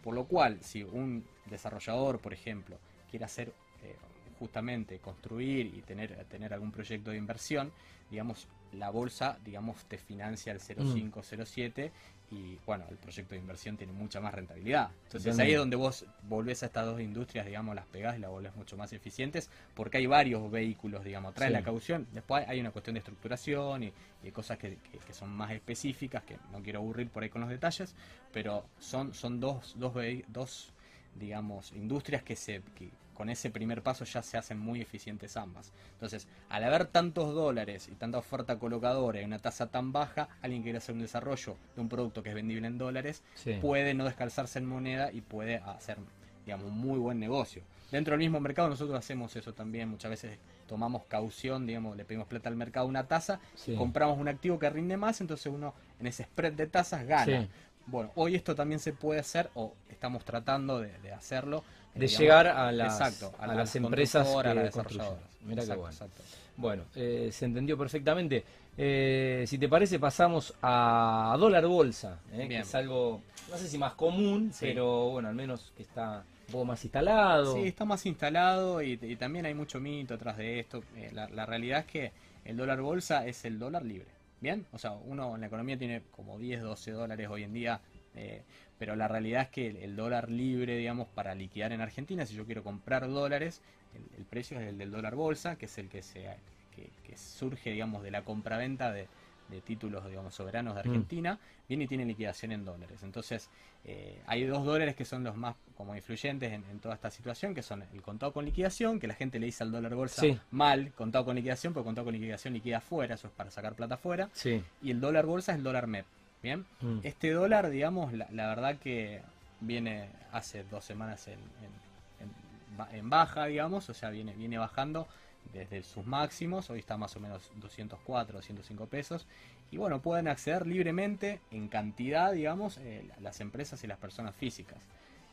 Por 0.03 0.15
lo 0.15 0.27
cual, 0.27 0.59
si 0.63 0.85
un 0.85 1.27
desarrollador, 1.51 2.21
por 2.21 2.33
ejemplo, 2.33 2.79
quiere 3.11 3.25
hacer 3.25 3.49
eh, 3.83 3.97
justamente 4.39 5.01
construir 5.01 5.67
y 5.67 5.83
tener, 5.83 6.25
tener 6.27 6.55
algún 6.55 6.71
proyecto 6.71 7.11
de 7.11 7.17
inversión, 7.17 7.73
digamos, 8.11 8.47
la 8.73 8.91
bolsa, 8.91 9.39
digamos, 9.45 9.85
te 9.87 9.99
financia 9.99 10.53
el 10.53 10.61
0,5, 10.61 11.11
0,7 11.11 11.91
y 12.31 12.59
bueno, 12.67 12.85
el 12.91 12.97
proyecto 12.97 13.35
de 13.35 13.41
inversión 13.41 13.77
tiene 13.77 13.93
mucha 13.93 14.21
más 14.21 14.35
rentabilidad. 14.35 14.91
Entonces 15.05 15.39
ahí 15.39 15.53
es 15.53 15.59
donde 15.59 15.77
vos 15.77 16.05
volvés 16.23 16.63
a 16.63 16.67
estas 16.67 16.85
dos 16.85 17.01
industrias, 17.01 17.47
digamos, 17.47 17.75
las 17.77 17.87
pegás 17.87 18.17
y 18.17 18.21
las 18.21 18.31
volvés 18.31 18.55
mucho 18.57 18.77
más 18.77 18.93
eficientes, 18.93 19.49
porque 19.75 19.99
hay 19.99 20.07
varios 20.07 20.51
vehículos, 20.51 21.05
digamos, 21.05 21.35
trae 21.35 21.49
Sí. 21.49 21.53
la 21.53 21.63
caución, 21.63 22.09
después 22.13 22.47
hay 22.49 22.59
una 22.61 22.73
cuestión 22.73 22.95
de 22.95 22.99
estructuración 22.99 23.85
y, 23.85 23.93
y 24.25 24.31
cosas 24.33 24.59
que, 24.59 24.77
que- 24.79 24.99
que 24.99 25.13
son 25.13 25.31
más 25.31 25.53
específicas, 25.53 26.25
que 26.25 26.37
no 26.51 26.61
quiero 26.63 26.81
aburrir 26.81 27.09
por 27.11 27.23
ahí 27.23 27.29
con 27.29 27.41
los 27.43 27.51
detalles, 27.51 27.95
pero 28.33 28.67
son, 28.81 29.15
son 29.15 29.39
dos, 29.39 29.75
dos, 29.79 29.95
dos 30.27 30.73
digamos, 31.15 31.73
industrias 31.73 32.23
que 32.23 32.37
se 32.37 32.61
que 32.75 32.91
con 33.17 33.31
ese 33.31 33.51
primer 33.51 33.83
paso 33.83 34.05
ya 34.05 34.23
se 34.23 34.37
hacen 34.37 34.59
muy 34.59 34.81
eficientes 34.81 35.37
ambas. 35.37 35.73
Entonces, 35.95 36.29
al 36.49 36.63
haber 36.65 36.87
tantos 36.87 37.35
dólares 37.35 37.89
y 37.91 37.95
tanta 37.95 38.19
oferta 38.19 38.59
colocadora 38.59 39.21
y 39.21 39.25
una 39.25 39.39
tasa 39.39 39.67
tan 39.69 39.93
baja, 39.93 40.29
alguien 40.43 40.61
que 40.63 40.67
quiere 40.67 40.79
hacer 40.79 40.95
un 40.95 41.01
desarrollo 41.01 41.57
de 41.75 41.81
un 41.81 41.89
producto 41.89 42.23
que 42.23 42.29
es 42.29 42.35
vendible 42.35 42.67
en 42.67 42.79
dólares, 42.79 43.23
Sí. 43.35 43.55
puede 43.61 43.95
no 43.95 44.05
descalzarse 44.05 44.59
en 44.59 44.67
moneda 44.67 45.11
y 45.13 45.21
puede 45.23 45.57
hacer, 45.57 45.99
digamos, 46.45 46.67
un 46.67 46.79
muy 46.79 46.99
buen 46.99 47.19
negocio. 47.19 47.63
Dentro 47.91 48.13
del 48.13 48.19
mismo 48.21 48.41
mercado 48.41 48.69
nosotros 48.69 48.99
hacemos 48.99 49.35
eso 49.37 49.53
también, 49.55 49.89
muchas 49.89 50.11
veces 50.11 50.39
tomamos 50.69 51.05
caución, 51.05 51.67
digamos, 51.67 51.97
le 51.97 52.05
pedimos 52.05 52.27
plata 52.27 52.49
al 52.49 52.57
mercado 52.57 52.87
una 52.87 53.07
tasa, 53.07 53.39
Sí. 53.55 53.75
compramos 53.77 54.19
un 54.19 54.27
activo 54.29 54.59
que 54.59 54.69
rinde 54.69 54.97
más, 54.97 55.21
entonces 55.21 55.47
uno 55.47 55.73
en 56.01 56.09
ese 56.09 56.25
spread 56.25 56.53
de 56.55 56.67
tasas 56.67 57.07
gana. 57.07 57.43
Sí. 57.43 57.49
Bueno, 57.87 58.11
hoy 58.17 58.35
esto 58.35 58.57
también 58.57 58.81
se 58.81 58.93
puede 58.93 59.21
hacer, 59.21 59.49
o 59.55 59.73
estamos 59.89 60.25
tratando 60.25 60.81
de, 60.81 60.91
de 60.99 61.13
hacerlo. 61.13 61.63
De 61.99 62.07
digamos, 62.07 62.19
llegar 62.21 62.47
a 62.49 62.73
las, 62.73 62.93
exacto, 63.01 63.35
a 63.39 63.47
las 63.47 63.75
empresas 63.77 64.27
que 64.29 64.49
a 64.49 64.55
las 64.55 64.71
construyen. 64.75 65.13
Mira 65.45 65.57
qué 65.57 65.61
Exacto, 65.63 65.81
bueno. 65.81 65.93
exacto. 65.93 66.23
Bueno, 66.57 66.83
eh, 66.97 67.29
se 67.33 67.45
entendió 67.45 67.77
perfectamente. 67.77 68.45
Eh, 68.79 69.45
si 69.47 69.59
te 69.59 69.69
parece, 69.69 69.99
pasamos 69.99 70.55
a 70.63 71.37
dólar 71.39 71.67
bolsa, 71.67 72.19
eh, 72.33 72.47
que 72.49 72.59
es 72.59 72.75
algo, 72.75 73.23
no 73.51 73.57
sé 73.57 73.69
si 73.69 73.79
más 73.79 73.95
común, 73.95 74.51
Sí. 74.53 74.67
pero 74.67 75.11
bueno, 75.11 75.29
al 75.29 75.35
menos 75.35 75.73
que 75.77 75.83
está 75.83 76.25
un 76.49 76.53
poco 76.53 76.65
más 76.67 76.83
instalado. 76.85 77.55
Sí, 77.55 77.69
está 77.69 77.85
más 77.85 78.05
instalado 78.07 78.83
y, 78.83 78.99
y 79.03 79.17
también 79.17 79.47
hay 79.47 79.55
mucho 79.55 79.81
mito 79.81 80.15
atrás 80.15 80.37
de 80.37 80.61
esto. 80.61 80.83
Eh, 80.97 81.11
la, 81.13 81.29
la 81.29 81.47
realidad 81.47 81.81
es 81.81 81.87
que 81.87 82.13
el 82.45 82.57
dólar 82.57 82.81
bolsa 82.81 83.27
es 83.27 83.45
el 83.45 83.59
dólar 83.59 83.85
libre. 83.85 84.09
¿Bien? 84.41 84.67
O 84.73 84.79
sea, 84.79 84.93
uno 84.93 85.35
en 85.35 85.41
la 85.41 85.47
economía 85.47 85.79
tiene 85.79 86.03
como 86.15 86.39
10, 86.39 86.61
12 86.61 86.91
dólares 86.93 87.27
hoy 87.31 87.43
en 87.45 87.55
día, 87.55 87.81
eh, 88.15 88.43
pero 88.79 88.97
la 88.97 89.09
realidad 89.09 89.43
es 89.43 89.49
que 89.49 89.85
el, 89.85 89.97
dólar 89.97 90.31
libre, 90.31 90.77
digamos, 90.77 91.09
para 91.09 91.35
liquidar 91.35 91.73
en 91.73 91.81
Argentina, 91.81 92.27
si 92.27 92.35
yo 92.35 92.45
quiero 92.47 92.63
comprar 92.63 93.09
dólares, 93.09 93.63
el, 93.95 94.03
el 94.19 94.25
precio 94.25 94.59
es 94.61 94.67
el 94.69 94.79
del 94.79 94.91
dólar 94.91 95.15
bolsa, 95.15 95.57
que 95.57 95.67
es 95.67 95.79
el 95.79 95.89
que, 95.89 96.03
se, 96.03 96.29
que, 96.75 96.91
que 97.05 97.17
surge, 97.17 97.71
digamos, 97.71 98.03
de 98.03 98.11
la 98.11 98.23
compraventa 98.23 98.93
de, 98.93 99.09
de 99.49 99.61
títulos, 99.61 100.05
digamos, 100.09 100.35
soberanos 100.35 100.75
de 100.75 100.83
Mm. 100.83 100.87
Argentina, 100.87 101.39
viene 101.69 101.85
y 101.85 101.87
tiene 101.87 102.05
liquidación 102.05 102.53
en 102.53 102.65
dólares. 102.65 103.03
Entonces, 103.03 103.49
eh, 103.85 104.21
hay 104.27 104.45
dos 104.45 104.65
dólares 104.65 104.95
que 104.97 105.05
son 105.05 105.23
los 105.25 105.37
más 105.37 105.55
como 105.77 105.95
influyentes 105.95 106.53
en, 106.53 106.65
en 106.71 106.81
toda 106.81 106.95
esta 106.95 107.11
situación, 107.11 107.55
que 107.55 107.63
son 107.63 107.83
el 107.93 108.03
contado 108.03 108.33
con 108.33 108.45
liquidación, 108.45 108.99
que 108.99 109.07
la 109.07 109.15
gente 109.15 109.39
le 109.39 109.47
dice 109.47 109.63
al 109.63 109.71
dólar 109.73 109.95
bolsa 109.95 110.23
Sí. 110.23 110.39
mal, 110.51 110.93
contado 110.93 111.25
con 111.25 111.37
liquidación, 111.37 111.73
porque 111.73 111.85
contado 111.87 112.07
con 112.07 112.15
liquidación 112.15 112.55
liquida 112.55 112.79
afuera, 112.79 113.15
eso 113.15 113.29
es 113.29 113.33
para 113.35 113.51
sacar 113.51 113.75
plata 113.75 113.95
afuera, 113.95 114.29
Sí. 114.33 114.63
y 114.83 114.91
el 114.91 115.01
dólar 115.01 115.27
bolsa 115.27 115.53
es 115.53 115.59
el 115.59 115.65
dólar 115.65 115.87
MEP. 115.87 116.07
Bien, 116.43 116.65
Mm. 116.81 116.99
este 117.03 117.31
dólar, 117.33 117.71
digamos, 117.71 118.13
la, 118.13 118.27
la 118.31 118.47
verdad 118.49 118.79
que 118.79 119.23
viene 119.61 120.11
hace 120.33 120.65
dos 120.65 120.85
semanas 120.85 121.27
en, 121.29 121.35
en- 121.41 122.25
en 122.27 122.77
ba- 122.77 122.89
en 122.93 123.09
baja, 123.11 123.47
digamos, 123.47 123.89
o 123.89 123.95
sea, 123.95 124.11
viene, 124.11 124.33
viene 124.35 124.59
bajando 124.59 125.09
desde 125.53 125.83
sus 125.83 126.05
máximos, 126.07 126.69
hoy 126.71 126.81
está 126.81 126.97
más 126.97 127.17
o 127.17 127.21
menos 127.21 127.51
204, 127.57 128.37
205 128.39 128.87
pesos, 128.87 129.27
y 129.71 129.77
bueno, 129.79 130.01
pueden 130.03 130.29
acceder 130.29 130.67
libremente 130.67 131.41
en 131.51 131.69
cantidad, 131.69 132.33
digamos, 132.33 132.79
eh, 132.79 133.09
las 133.21 133.41
empresas 133.41 133.83
y 133.83 133.87
las 133.87 133.99
personas 133.99 134.35
físicas. 134.35 134.79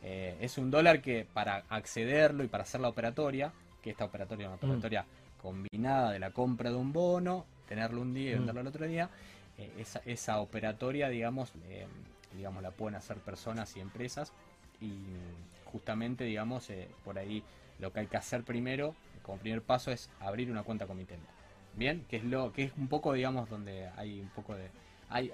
Eh, 0.02 0.36
es 0.40 0.58
un 0.58 0.70
dólar 0.70 1.00
que 1.02 1.26
para 1.32 1.64
accederlo 1.68 2.44
y 2.44 2.48
para 2.48 2.62
hacer 2.62 2.80
la 2.80 2.88
operatoria, 2.88 3.52
que 3.82 3.90
esta 3.90 4.04
operatoria 4.04 4.44
es 4.46 4.48
una 4.48 4.56
Mm. 4.56 4.64
operatoria 4.64 5.04
combinada 5.40 6.12
de 6.12 6.18
la 6.18 6.30
compra 6.30 6.70
de 6.70 6.76
un 6.76 6.92
bono, 6.92 7.44
tenerlo 7.68 8.00
un 8.00 8.14
día 8.14 8.30
y 8.30 8.34
Mm. 8.34 8.38
venderlo 8.38 8.60
al 8.62 8.66
otro 8.68 8.86
día, 8.86 9.10
eh, 9.58 9.72
esa, 9.78 10.00
esa 10.04 10.40
operatoria, 10.40 11.08
digamos, 11.08 11.52
eh, 11.68 11.86
digamos, 12.36 12.62
la 12.62 12.70
pueden 12.70 12.96
hacer 12.96 13.18
personas 13.18 13.76
y 13.76 13.80
empresas 13.80 14.32
y 14.80 14.92
justamente, 15.64 16.24
digamos, 16.24 16.70
eh, 16.70 16.88
por 17.04 17.18
ahí 17.18 17.42
lo 17.78 17.92
que 17.92 18.00
hay 18.00 18.06
que 18.06 18.16
hacer 18.16 18.44
primero, 18.44 18.94
como 19.22 19.38
primer 19.38 19.62
paso, 19.62 19.90
es 19.90 20.10
abrir 20.20 20.50
una 20.50 20.62
cuenta 20.62 20.86
comitente. 20.86 21.26
Bien, 21.74 22.04
que 22.08 22.16
es 22.18 22.24
lo 22.24 22.52
que 22.52 22.64
es 22.64 22.72
un 22.76 22.88
poco, 22.88 23.12
digamos, 23.12 23.48
donde 23.48 23.88
hay 23.96 24.20
un 24.20 24.28
poco 24.28 24.54
de 24.54 24.70
hay 25.08 25.32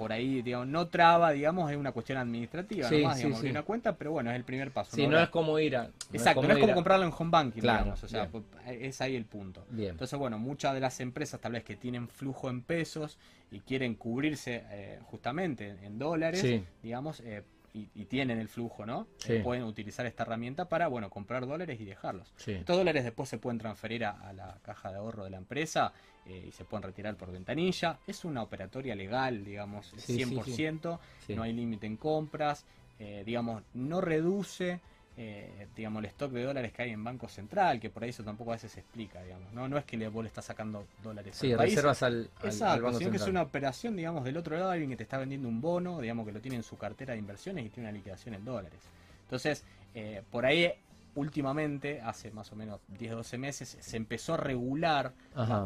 por 0.00 0.12
ahí, 0.14 0.40
digamos, 0.40 0.66
no 0.66 0.88
traba, 0.88 1.30
digamos, 1.32 1.70
es 1.70 1.76
una 1.76 1.92
cuestión 1.92 2.16
administrativa, 2.16 2.88
Sí, 2.88 3.02
nomás, 3.02 3.18
sí, 3.18 3.24
digamos, 3.24 3.40
sí. 3.42 3.50
una 3.50 3.62
cuenta, 3.64 3.96
pero 3.96 4.12
bueno, 4.12 4.30
es 4.30 4.36
el 4.36 4.44
primer 4.44 4.70
paso. 4.70 4.96
Sí, 4.96 5.06
¿no? 5.06 5.20
es 5.20 5.28
como 5.28 5.58
ir 5.58 5.76
a. 5.76 5.90
Exacto, 6.10 6.42
no 6.42 6.54
es 6.54 6.58
como 6.58 6.72
comprarlo 6.72 7.04
en 7.04 7.12
home 7.16 7.30
banking, 7.30 7.60
Claro, 7.60 7.80
digamos, 7.84 8.02
o 8.04 8.08
sea, 8.08 8.24
bien. 8.26 8.44
es 8.82 8.98
ahí 9.02 9.14
el 9.14 9.26
punto. 9.26 9.62
Bien. 9.68 9.90
Entonces, 9.90 10.18
bueno, 10.18 10.38
muchas 10.38 10.72
de 10.72 10.80
las 10.80 10.98
empresas 11.00 11.38
tal 11.38 11.52
vez 11.52 11.64
que 11.64 11.76
tienen 11.76 12.08
flujo 12.08 12.48
en 12.48 12.62
pesos 12.62 13.18
y 13.50 13.60
quieren 13.60 13.94
cubrirse 13.94 14.64
eh, 14.70 15.00
justamente 15.02 15.68
en, 15.68 15.84
en 15.84 15.98
dólares, 15.98 16.40
Sí. 16.40 16.64
digamos, 16.82 17.20
eh, 17.20 17.42
y, 17.72 17.88
y 17.94 18.04
tienen 18.06 18.38
el 18.38 18.48
flujo, 18.48 18.84
¿no? 18.86 19.06
Sí. 19.18 19.34
Eh, 19.34 19.40
pueden 19.40 19.62
utilizar 19.64 20.04
esta 20.06 20.24
herramienta 20.24 20.68
para, 20.68 20.88
bueno, 20.88 21.08
comprar 21.10 21.46
dólares 21.46 21.80
y 21.80 21.84
dejarlos. 21.84 22.32
Sí. 22.36 22.52
Estos 22.52 22.76
dólares 22.76 23.04
después 23.04 23.28
se 23.28 23.38
pueden 23.38 23.58
transferir 23.58 24.04
a, 24.04 24.10
a 24.28 24.32
la 24.32 24.58
caja 24.62 24.90
de 24.90 24.96
ahorro 24.98 25.24
de 25.24 25.30
la 25.30 25.36
empresa 25.38 25.92
eh, 26.26 26.46
y 26.48 26.52
se 26.52 26.64
pueden 26.64 26.82
retirar 26.82 27.16
por 27.16 27.30
ventanilla. 27.30 27.98
Es 28.06 28.24
una 28.24 28.42
operatoria 28.42 28.94
legal, 28.94 29.44
digamos, 29.44 29.92
Sí, 29.96 30.24
sí, 30.24 30.24
100%, 30.24 30.98
Sí. 31.26 31.34
no 31.34 31.42
hay 31.42 31.52
límite 31.52 31.86
en 31.86 31.96
compras, 31.96 32.64
eh, 32.98 33.22
digamos, 33.24 33.62
no 33.74 34.00
reduce 34.00 34.80
eh, 35.22 35.66
digamos, 35.76 36.00
el 36.02 36.06
stock 36.06 36.32
de 36.32 36.42
dólares 36.44 36.72
que 36.72 36.80
hay 36.82 36.90
en 36.92 37.04
Banco 37.04 37.28
Central, 37.28 37.78
que 37.78 37.90
por 37.90 38.02
ahí 38.02 38.08
eso 38.10 38.24
tampoco 38.24 38.52
a 38.52 38.54
veces 38.54 38.72
se 38.72 38.80
explica, 38.80 39.22
digamos, 39.22 39.52
no, 39.52 39.68
no 39.68 39.76
es 39.76 39.84
que 39.84 40.08
vos 40.08 40.24
le 40.24 40.28
estás 40.28 40.46
sacando 40.46 40.86
dólares 41.02 41.36
Sí, 41.36 41.52
al 41.52 41.58
país, 41.58 41.74
reservas 41.74 42.02
al, 42.02 42.30
al- 42.40 42.46
al 42.46 42.48
Exacto, 42.48 42.86
Banco 42.86 42.98
sino 42.98 43.10
que 43.10 43.16
es 43.16 43.20
Central. 43.20 43.30
una 43.30 43.42
operación, 43.42 43.96
digamos, 43.96 44.24
del 44.24 44.36
otro 44.38 44.56
lado, 44.56 44.70
alguien 44.70 44.88
que 44.88 44.96
te 44.96 45.02
está 45.02 45.18
vendiendo 45.18 45.46
un 45.46 45.60
bono, 45.60 46.00
digamos, 46.00 46.24
que 46.26 46.32
lo 46.32 46.40
tiene 46.40 46.56
en 46.56 46.62
su 46.62 46.78
cartera 46.78 47.12
de 47.12 47.18
inversiones 47.18 47.66
y 47.66 47.68
tiene 47.68 47.88
una 47.90 47.96
liquidación 47.96 48.34
en 48.34 48.44
dólares. 48.46 48.80
Entonces, 49.24 49.62
eh, 49.94 50.22
por 50.30 50.46
ahí, 50.46 50.72
últimamente, 51.14 52.00
hace 52.00 52.30
más 52.30 52.50
o 52.52 52.56
menos 52.56 52.80
10, 52.88 53.12
12 53.12 53.36
meses, 53.36 53.76
se 53.78 53.96
empezó 53.96 54.34
a 54.34 54.36
regular 54.38 55.12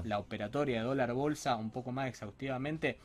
la 0.04 0.18
operatoria 0.18 0.78
de 0.80 0.84
dólar 0.84 1.12
bolsa 1.12 1.56
un 1.56 1.70
poco 1.70 1.92
más 1.92 2.08
exhaustivamente 2.08 2.98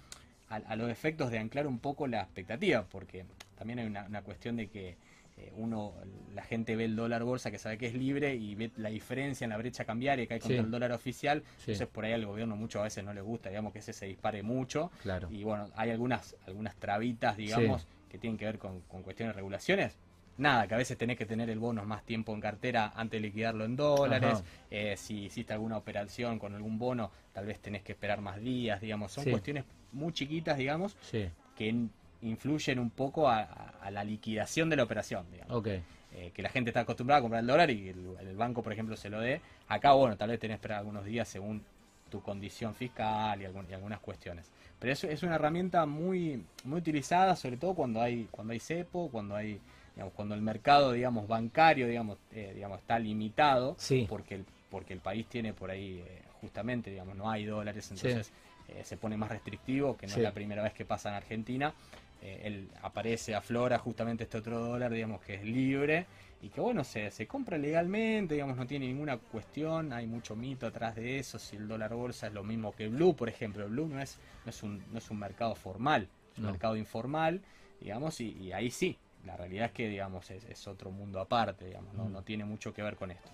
a, 0.50 0.56
a 0.56 0.76
los 0.76 0.90
efectos 0.90 1.32
de 1.32 1.40
anclar 1.40 1.68
un 1.68 1.80
poco 1.80 2.08
la 2.08 2.22
expectativa, 2.22 2.84
porque 2.92 3.26
también 3.58 3.80
hay 3.80 3.86
una, 3.88 4.06
una 4.06 4.22
cuestión 4.24 4.56
de 4.56 4.68
que 4.68 4.98
eh, 5.40 5.52
uno, 5.56 5.94
la 6.34 6.44
gente 6.44 6.76
ve 6.76 6.86
el 6.86 6.96
dólar 6.96 7.24
bolsa 7.24 7.50
que 7.52 7.58
sabe 7.58 7.78
que 7.78 7.88
es 7.88 7.94
libre 7.94 8.36
y 8.36 8.56
ve 8.56 8.72
la 8.78 8.90
diferencia 8.90 9.46
en 9.46 9.52
la 9.52 9.58
brecha 9.58 9.86
cambiaria 9.86 10.26
que 10.28 10.34
hay 10.36 10.40
contra 10.40 10.58
Sí. 10.58 10.64
el 10.66 10.72
dólar 10.72 10.92
oficial, 10.92 11.42
Sí. 11.58 11.72
entonces 11.72 11.88
por 11.88 12.06
ahí 12.06 12.14
al 12.14 12.26
gobierno 12.26 12.56
muchas 12.56 12.84
veces 12.84 13.04
no 13.04 13.14
le 13.14 13.22
gusta, 13.22 13.50
digamos, 13.50 13.72
que 13.74 13.80
ese 13.80 13.94
se 13.94 14.06
dispare 14.06 14.44
mucho, 14.44 14.92
Claro. 15.02 15.28
y 15.32 15.44
bueno, 15.44 15.70
hay 15.76 15.90
algunas, 15.92 16.36
algunas 16.46 16.76
trabitas, 16.76 17.38
digamos, 17.38 17.88
que 18.10 18.18
tienen 18.18 18.38
que 18.38 18.46
ver 18.46 18.58
con, 18.60 18.82
con 18.82 19.02
cuestiones 19.04 19.34
de 19.36 19.38
regulaciones. 19.38 19.98
Nada, 20.38 20.68
que 20.68 20.74
a 20.74 20.78
veces 20.78 20.98
tenés 20.98 21.18
que 21.18 21.26
tener 21.26 21.50
el 21.50 21.60
bono 21.60 21.84
más 21.84 22.04
tiempo 22.06 22.34
en 22.34 22.40
cartera 22.40 22.94
antes 22.96 23.22
de 23.22 23.28
liquidarlo 23.28 23.66
en 23.66 23.76
dólares. 23.76 24.42
Eh, 24.72 24.96
si 24.96 25.26
hiciste 25.26 25.52
alguna 25.54 25.76
operación 25.78 26.40
con 26.40 26.56
algún 26.56 26.80
bono, 26.80 27.12
tal 27.34 27.46
vez 27.46 27.60
tenés 27.60 27.82
que 27.84 27.92
esperar 27.92 28.22
más 28.22 28.40
días, 28.40 28.80
digamos. 28.80 29.12
Son 29.12 29.26
Sí. 29.26 29.32
cuestiones 29.32 29.66
muy 29.92 30.14
chiquitas, 30.14 30.58
digamos, 30.58 30.96
Sí. 31.02 31.28
que 31.58 31.88
influyen 32.22 32.80
un 32.80 32.90
poco 32.90 33.30
a, 33.30 33.74
la 33.92 34.04
liquidación 34.04 34.70
de 34.70 34.76
la 34.76 34.84
operación, 34.84 35.26
digamos. 35.32 35.66
Eh, 36.12 36.32
que 36.34 36.42
la 36.42 36.50
gente 36.50 36.72
está 36.72 36.80
acostumbrada 36.82 37.20
a 37.20 37.22
comprar 37.22 37.42
el 37.42 37.48
dólar 37.48 37.70
y 37.70 37.90
el, 37.90 38.16
el 38.20 38.36
banco, 38.36 38.64
por 38.64 38.74
ejemplo, 38.74 38.98
se 38.98 39.10
lo 39.10 39.20
dé. 39.22 39.42
Acá, 39.68 39.94
bueno, 39.94 40.18
tal 40.18 40.30
vez 40.30 40.40
tenés 40.40 40.56
que 40.56 40.62
esperar 40.62 40.80
algunos 40.80 41.06
días 41.06 41.28
según 41.28 41.64
tu 42.10 42.22
condición 42.24 42.74
fiscal 42.74 43.40
y, 43.42 43.46
algún- 43.46 43.68
y 43.70 43.74
algunas 43.74 44.00
cuestiones. 44.00 44.50
Pero 44.80 44.92
eso 44.92 45.08
es 45.08 45.22
una 45.22 45.36
herramienta 45.36 45.86
muy, 45.86 46.44
muy 46.64 46.80
utilizada, 46.80 47.36
sobre 47.36 47.58
todo 47.58 47.76
cuando 47.76 48.02
hay, 48.02 48.28
cuando 48.32 48.54
hay 48.54 48.60
cepo, 48.60 49.10
cuando 49.12 49.36
hay, 49.36 49.60
digamos, 49.94 50.14
cuando 50.16 50.34
el 50.34 50.42
mercado, 50.42 50.92
digamos, 50.94 51.28
bancario, 51.28 51.88
digamos, 51.88 52.18
eh, 52.32 52.54
digamos, 52.56 52.80
está 52.80 52.98
limitado, 52.98 53.76
Sí. 53.78 54.08
porque 54.10 54.34
el, 54.36 54.46
porque 54.72 54.94
el 54.94 55.02
país 55.02 55.28
tiene 55.28 55.54
por 55.54 55.70
ahí, 55.70 56.04
eh, 56.08 56.24
justamente, 56.42 56.90
digamos, 56.90 57.16
no 57.16 57.30
hay 57.30 57.46
dólares, 57.46 57.92
entonces 57.92 58.32
eh, 58.70 58.84
se 58.84 58.98
pone 58.98 59.16
más 59.18 59.30
restrictivo, 59.30 59.96
que 59.96 60.08
no 60.08 60.14
Sí. 60.14 60.20
es 60.22 60.24
la 60.24 60.32
primera 60.34 60.64
vez 60.64 60.74
que 60.74 60.86
pasa 60.86 61.10
en 61.10 61.16
Argentina. 61.16 61.74
Eh, 62.22 62.42
él 62.44 62.70
aparece, 62.82 63.36
aflora 63.36 63.78
justamente 63.78 64.24
este 64.24 64.38
otro 64.38 64.60
dólar, 64.60 64.92
digamos 64.92 65.22
que 65.22 65.36
es 65.36 65.44
libre 65.44 66.06
y 66.42 66.50
que 66.50 66.62
bueno, 66.62 66.84
se, 66.84 67.12
se 67.12 67.28
compra 67.28 67.58
legalmente, 67.58 68.36
digamos, 68.36 68.56
no 68.58 68.66
tiene 68.66 68.88
ninguna 68.88 69.18
cuestión, 69.18 69.92
hay 69.92 70.08
mucho 70.08 70.36
mito 70.36 70.68
atrás 70.68 70.96
de 70.96 71.20
eso, 71.20 71.38
si 71.38 71.58
el 71.58 71.68
dólar 71.68 71.94
bolsa 71.94 72.28
es 72.28 72.34
lo 72.34 72.44
mismo 72.44 72.74
que 72.74 72.88
Blue, 72.88 73.16
por 73.16 73.30
ejemplo, 73.30 73.66
el 73.66 73.72
Blue 73.72 73.88
no 73.88 74.02
es, 74.02 74.20
no 74.46 74.50
es, 74.50 74.64
un, 74.64 74.84
no 74.92 74.98
es 74.98 75.10
un 75.12 75.20
mercado 75.20 75.56
formal, 75.56 76.08
es 76.32 76.40
un 76.40 76.46
mercado 76.46 76.78
informal, 76.78 77.42
digamos, 77.82 78.22
y, 78.22 78.52
ahí 78.54 78.72
sí, 78.72 78.98
la 79.26 79.36
realidad 79.36 79.66
es 79.66 79.72
que, 79.74 79.90
digamos, 79.90 80.32
es, 80.32 80.68
otro 80.68 80.92
mundo 80.92 81.20
aparte, 81.20 81.66
digamos, 81.66 81.94
no, 81.94 82.06
mm. 82.06 82.12
no 82.14 82.22
tiene 82.24 82.46
mucho 82.46 82.74
que 82.74 82.84
ver 82.84 82.96
con 82.96 83.12
esto 83.12 83.32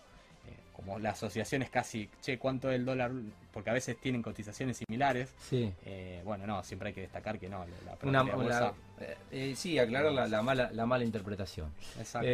como 0.76 1.00
la 1.00 1.12
asociación 1.12 1.62
es 1.62 1.70
casi, 1.70 2.10
che, 2.22 2.38
¿cuánto 2.38 2.70
es 2.70 2.76
el 2.76 2.86
dólar? 2.86 3.12
Porque 3.52 3.70
a 3.70 3.74
veces 3.74 3.98
tienen 3.98 4.22
cotizaciones 4.22 4.78
similares. 4.78 5.34
Sí. 5.40 5.72
Eh, 5.86 6.22
bueno, 6.26 6.46
no, 6.46 6.62
siempre 6.64 6.90
hay 6.90 6.94
que 6.94 7.02
destacar 7.02 7.40
que 7.40 7.50
no. 7.50 7.66
La, 8.04 8.74
eh, 9.00 9.18
eh, 9.32 9.54
sí, 9.56 9.80
aclarar 9.80 10.12
la, 10.12 10.42
mala, 10.42 10.70
la 10.72 10.86
mala 10.86 11.04
interpretación. 11.04 11.72
Exacto. 11.98 12.28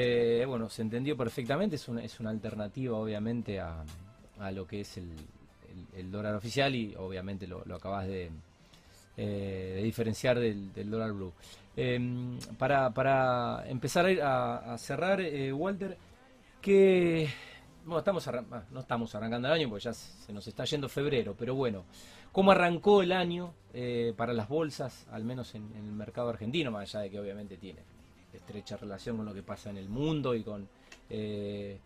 bueno, 0.48 0.70
se 0.70 0.82
entendió 0.82 1.16
perfectamente, 1.16 1.76
es 1.76 1.88
una, 1.88 2.04
es 2.04 2.20
una 2.20 2.32
alternativa 2.32 2.98
obviamente 2.98 3.60
a, 3.60 3.84
a 4.40 4.52
lo 4.52 4.66
que 4.66 4.82
es 4.82 4.98
el, 4.98 5.12
el, 5.96 6.12
dólar 6.12 6.36
oficial 6.36 6.76
y 6.76 6.96
obviamente 6.96 7.48
lo, 7.48 7.64
lo 7.66 7.76
acabas 7.76 8.08
de, 8.08 8.32
diferenciar 9.82 10.40
del, 10.40 10.74
del, 10.74 10.90
dólar 10.90 11.14
blue. 11.14 11.34
Em, 11.76 12.40
para, 12.58 12.90
para 12.90 13.64
empezar 13.68 14.08
a, 14.22 14.74
a 14.74 14.78
cerrar, 14.78 15.22
Walter, 15.54 15.96
¿qué 16.62 17.30
no 17.86 18.00
estamos, 18.00 18.28
ah, 18.28 18.64
no 18.72 18.80
estamos 18.80 19.14
arrancando 19.16 19.48
el 19.48 19.54
año 19.54 19.70
porque 19.70 19.86
ya 19.86 19.94
se 19.94 20.34
nos 20.34 20.48
está 20.48 20.66
yendo 20.66 20.88
febrero, 20.90 21.36
pero 21.38 21.56
bueno, 21.56 21.86
¿cómo 22.32 22.52
arrancó 22.52 23.02
el 23.02 23.12
año 23.12 23.54
eh, 23.74 24.14
para 24.16 24.34
las 24.34 24.48
bolsas, 24.48 25.08
al 25.12 25.24
menos 25.24 25.56
en, 25.56 25.72
el 25.76 25.92
mercado 25.92 26.30
argentino, 26.30 26.72
más 26.72 26.94
allá 26.94 27.04
de 27.04 27.12
que 27.12 27.20
obviamente 27.20 27.58
tiene 27.58 27.80
estrecha 28.34 28.78
relación 28.78 29.18
con 29.18 29.26
lo 29.26 29.34
que 29.34 29.44
pasa 29.44 29.70
en 29.70 29.78
el 29.78 29.90
mundo 29.90 30.36
y 30.36 30.44
con 30.44 30.68
eh, 31.10 31.80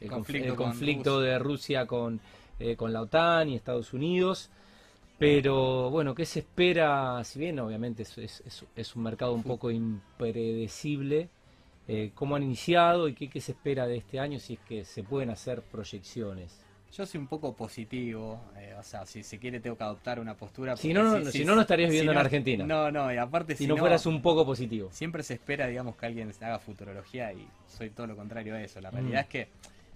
el 0.00 0.10
conflicto, 0.56 1.20
de 1.20 1.38
Rusia 1.38 1.86
con, 1.86 2.20
eh, 2.58 2.74
con 2.76 2.92
la 2.92 3.02
OTAN 3.02 3.48
y 3.48 3.56
Estados 3.56 3.92
Unidos? 3.92 4.50
Pero 5.18 5.88
bueno, 5.90 6.16
¿qué 6.16 6.26
se 6.26 6.40
espera? 6.40 7.22
Si 7.22 7.38
bien 7.38 7.60
obviamente 7.60 8.02
es, 8.02 8.42
es 8.74 8.96
un 8.96 9.04
mercado 9.04 9.32
un 9.32 9.44
poco 9.44 9.70
impredecible, 9.70 11.28
eh, 11.88 12.12
cómo 12.14 12.36
han 12.36 12.42
iniciado 12.42 13.08
y 13.08 13.14
qué, 13.14 13.40
se 13.40 13.52
espera 13.52 13.86
de 13.86 13.96
este 13.96 14.20
año, 14.20 14.38
si 14.38 14.54
es 14.54 14.60
que 14.60 14.84
se 14.84 15.02
pueden 15.02 15.30
hacer 15.30 15.62
proyecciones. 15.62 16.60
Yo 16.92 17.06
soy 17.06 17.20
un 17.20 17.26
poco 17.26 17.56
positivo, 17.56 18.38
eh, 18.56 18.74
o 18.78 18.82
sea, 18.82 19.06
si 19.06 19.22
se 19.22 19.38
quiere 19.38 19.60
tengo 19.60 19.78
que 19.78 19.84
adoptar 19.84 20.20
una 20.20 20.36
postura. 20.36 20.76
Si 20.76 20.92
no, 20.92 21.02
no, 21.02 21.30
si, 21.30 21.44
no, 21.44 21.54
no 21.54 21.62
estarías 21.62 21.88
viviendo 21.88 22.12
en 22.12 22.18
Argentina. 22.18 22.66
No, 22.66 22.90
no, 22.90 23.12
y 23.12 23.16
aparte 23.16 23.56
si, 23.56 23.66
no, 23.66 23.78
fueras 23.78 24.04
un 24.04 24.20
poco 24.20 24.44
positivo. 24.44 24.90
Siempre 24.92 25.22
se 25.22 25.34
espera, 25.34 25.66
digamos, 25.66 25.96
que 25.96 26.04
alguien 26.04 26.30
haga 26.42 26.58
futurología 26.58 27.32
y 27.32 27.48
soy 27.66 27.90
todo 27.90 28.06
lo 28.06 28.14
contrario 28.14 28.54
a 28.54 28.62
eso. 28.62 28.80
La 28.82 28.90
realidad 28.90 29.20
mm. 29.20 29.22
es 29.22 29.26
que 29.26 29.48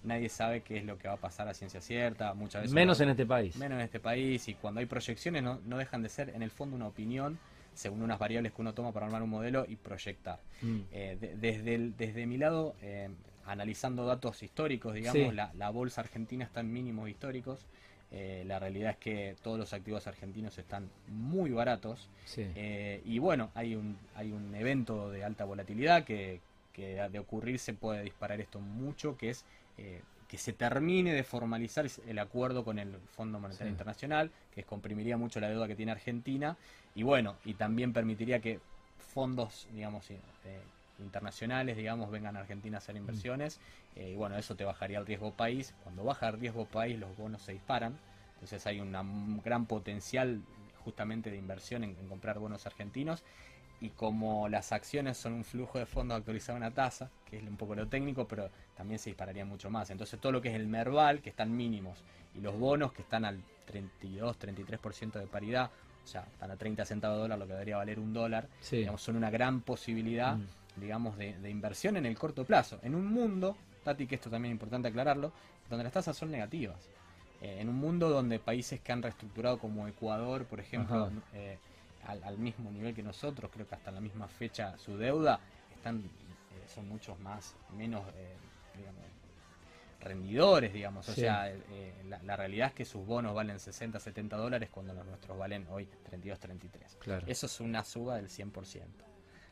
nadie 0.05 0.29
sabe 0.31 0.63
qué 0.63 0.79
es 0.79 0.85
lo 0.85 0.97
que 0.97 1.07
va 1.07 1.15
a 1.15 1.19
pasar 1.19 1.49
a 1.49 1.55
ciencia 1.55 1.83
cierta, 1.83 2.33
muchas 2.33 2.63
veces. 2.63 2.75
Menos 2.75 2.99
en 3.01 3.11
este 3.11 3.27
país. 3.27 3.57
Menos 3.57 3.79
en 3.79 3.85
este 3.85 4.01
país 4.01 4.49
y 4.49 4.55
cuando 4.55 4.81
hay 4.81 4.87
proyecciones 4.87 5.43
no, 5.43 5.61
no 5.67 5.77
dejan 5.77 6.03
de 6.03 6.09
ser 6.09 6.31
en 6.31 6.43
el 6.43 6.51
fondo 6.51 6.77
una 6.77 6.87
opinión 6.87 7.39
según 7.77 8.03
unas 8.03 8.19
variables 8.19 8.53
que 8.53 8.61
uno 8.61 8.75
toma 8.75 8.93
para 8.93 9.07
armar 9.07 9.23
un 9.23 9.31
modelo 9.31 9.67
y 9.69 9.77
proyectar. 9.77 10.41
Mm. 10.63 10.79
Eh, 10.93 11.37
desde, 11.39 11.91
desde 11.97 12.27
mi 12.27 12.39
lado, 12.39 12.75
eh, 12.83 13.09
analizando 13.45 14.07
datos 14.07 14.43
históricos, 14.43 14.95
digamos, 14.95 15.35
la, 15.35 15.71
bolsa 15.71 16.01
argentina 16.01 16.45
está 16.45 16.61
en 16.61 16.73
mínimos 16.73 17.09
históricos. 17.09 17.61
Eh, 18.13 18.45
la 18.47 18.59
realidad 18.59 18.93
es 18.93 18.97
que 18.97 19.37
todos 19.43 19.59
los 19.59 19.73
activos 19.73 20.07
argentinos 20.07 20.59
están 20.59 20.89
muy 21.09 21.51
baratos. 21.51 22.09
y 23.05 23.19
bueno, 23.19 23.51
hay 23.55 23.77
un, 23.77 23.99
hay 24.15 24.33
un 24.33 24.55
evento 24.55 25.11
de 25.11 25.23
alta 25.23 25.45
volatilidad 25.45 26.05
que, 26.05 26.41
que 26.73 27.09
de 27.09 27.19
ocurrir 27.19 27.59
se 27.59 27.75
puede 27.75 28.03
disparar 28.03 28.41
esto 28.41 28.59
mucho, 28.59 29.17
que 29.19 29.31
es 29.31 29.45
que 30.29 30.39
se 30.39 30.53
termine 30.53 31.13
de 31.13 31.23
formalizar 31.23 31.87
el 32.07 32.19
acuerdo 32.19 32.65
con 32.65 32.79
el 32.79 32.97
Fondo 33.15 33.39
Monetario 33.39 33.71
Internacional, 33.71 34.31
que 34.55 34.65
comprimiría 34.65 35.17
mucho 35.17 35.41
la 35.41 35.49
deuda 35.49 35.69
que 35.69 35.77
tiene 35.77 35.93
Argentina, 35.93 36.57
y 36.95 37.03
bueno, 37.03 37.37
y 37.45 37.55
también 37.55 37.93
permitiría 37.93 38.41
que 38.41 38.61
fondos, 38.99 39.69
digamos, 39.73 40.11
eh, 40.11 40.19
internacionales, 40.99 41.77
digamos, 41.77 42.11
vengan 42.11 42.37
a 42.37 42.41
Argentina 42.41 42.79
a 42.79 42.79
hacer 42.79 42.97
inversiones, 42.97 43.61
eh, 43.95 44.11
y 44.11 44.17
bueno, 44.17 44.37
eso 44.37 44.57
te 44.57 44.65
bajaría 44.65 44.99
el 44.99 45.07
riesgo 45.07 45.33
país. 45.33 45.75
Cuando 45.85 46.03
baja 46.05 46.29
el 46.29 46.41
riesgo 46.41 46.65
país, 46.65 46.99
los 46.99 47.17
bonos 47.17 47.43
se 47.43 47.53
disparan, 47.53 47.99
entonces 48.35 48.67
hay 48.67 48.81
un 48.81 49.41
gran 49.45 49.67
potencial 49.67 50.43
justamente 50.85 51.31
de 51.31 51.37
inversión 51.37 51.85
en 51.85 51.95
comprar 52.09 52.39
bonos 52.39 52.67
argentinos 52.67 53.25
y 53.81 53.91
como 53.91 54.49
las 54.49 54.73
acciones 54.73 55.19
son 55.19 55.35
un 55.35 55.45
flujo 55.45 55.79
de 55.79 55.87
fondos 55.87 56.17
actualizado 56.17 56.57
a 56.57 56.59
una 56.59 56.71
tasa, 56.71 57.11
que 57.29 57.37
es 57.37 57.43
un 57.43 57.57
poco 57.57 57.75
lo 57.75 57.87
técnico, 57.89 58.27
pero 58.27 58.51
también 58.77 58.99
se 58.99 59.11
dispararía 59.11 59.45
mucho 59.45 59.71
más. 59.71 59.91
Entonces 59.91 60.19
todo 60.21 60.33
lo 60.33 60.41
que 60.41 60.49
es 60.49 60.55
el 60.55 60.67
Merval, 60.67 61.21
que 61.21 61.31
están 61.31 61.55
mínimos, 61.55 62.03
y 62.35 62.41
los 62.41 62.59
bonos, 62.59 62.93
que 62.93 63.03
están 63.03 63.25
al 63.25 63.43
32-33% 63.71 65.13
de 65.19 65.27
paridad, 65.27 65.71
o 66.05 66.07
sea, 66.07 66.23
están 66.33 66.51
a 66.51 66.57
30 66.57 66.85
centavos 66.85 67.17
de 67.17 67.23
dólar, 67.23 67.39
lo 67.39 67.47
que 67.47 67.53
debería 67.53 67.77
valer 67.77 67.99
un 67.99 68.13
dólar, 68.13 68.49
digamos, 68.71 69.03
son 69.03 69.17
una 69.17 69.31
gran 69.31 69.61
posibilidad, 69.61 70.37
mm. 70.37 70.81
digamos, 70.81 71.17
de, 71.19 71.51
inversión 71.51 71.97
en 71.97 72.07
el 72.07 72.17
corto 72.17 72.45
plazo. 72.45 72.79
En 72.83 72.95
un 72.95 73.07
mundo, 73.07 73.57
Tati, 73.83 74.07
que 74.07 74.15
esto 74.15 74.31
también 74.31 74.53
es 74.53 74.55
importante 74.55 74.89
aclararlo, 74.89 75.33
donde 75.69 75.85
las 75.85 75.93
tasas 75.93 76.17
son 76.17 76.31
negativas. 76.31 76.89
Eh, 77.43 77.59
en 77.61 77.69
un 77.69 77.75
mundo 77.75 78.09
donde 78.09 78.39
países 78.39 78.81
que 78.81 78.93
han 78.93 79.03
reestructurado 79.03 79.59
como 79.59 79.89
Ecuador, 79.89 80.47
por 80.47 80.61
ejemplo, 80.61 81.11
al, 82.07 82.39
mismo 82.39 82.71
nivel 82.71 82.95
que 82.95 83.03
nosotros, 83.03 83.51
creo 83.53 83.67
que 83.67 83.75
hasta 83.75 83.91
la 83.91 84.01
misma 84.01 84.29
fecha 84.29 84.77
su 84.79 84.97
deuda, 84.97 85.41
están 85.75 85.99
eh, 85.99 86.69
son 86.73 86.89
muchos 86.89 87.19
más, 87.21 87.55
menos, 87.77 88.07
eh, 88.17 88.37
digamos, 88.77 89.03
rendidores, 90.01 90.73
digamos. 90.73 91.09
O 91.09 91.13
sea, 91.13 91.51
eh, 91.51 91.93
la, 92.23 92.37
realidad 92.37 92.69
es 92.69 92.75
que 92.75 92.85
sus 92.85 93.05
bonos 93.05 93.35
valen 93.35 93.59
60, 93.59 93.99
70 93.99 94.37
dólares 94.37 94.69
cuando 94.71 94.95
los 94.95 95.05
nuestros 95.07 95.37
valen 95.37 95.67
hoy 95.69 95.89
32, 96.05 96.39
33. 96.39 96.97
Claro. 97.01 97.27
Eso 97.27 97.47
es 97.47 97.61
una 97.61 97.85
suba 97.85 98.17
del 98.17 98.29
100%. 98.29 98.83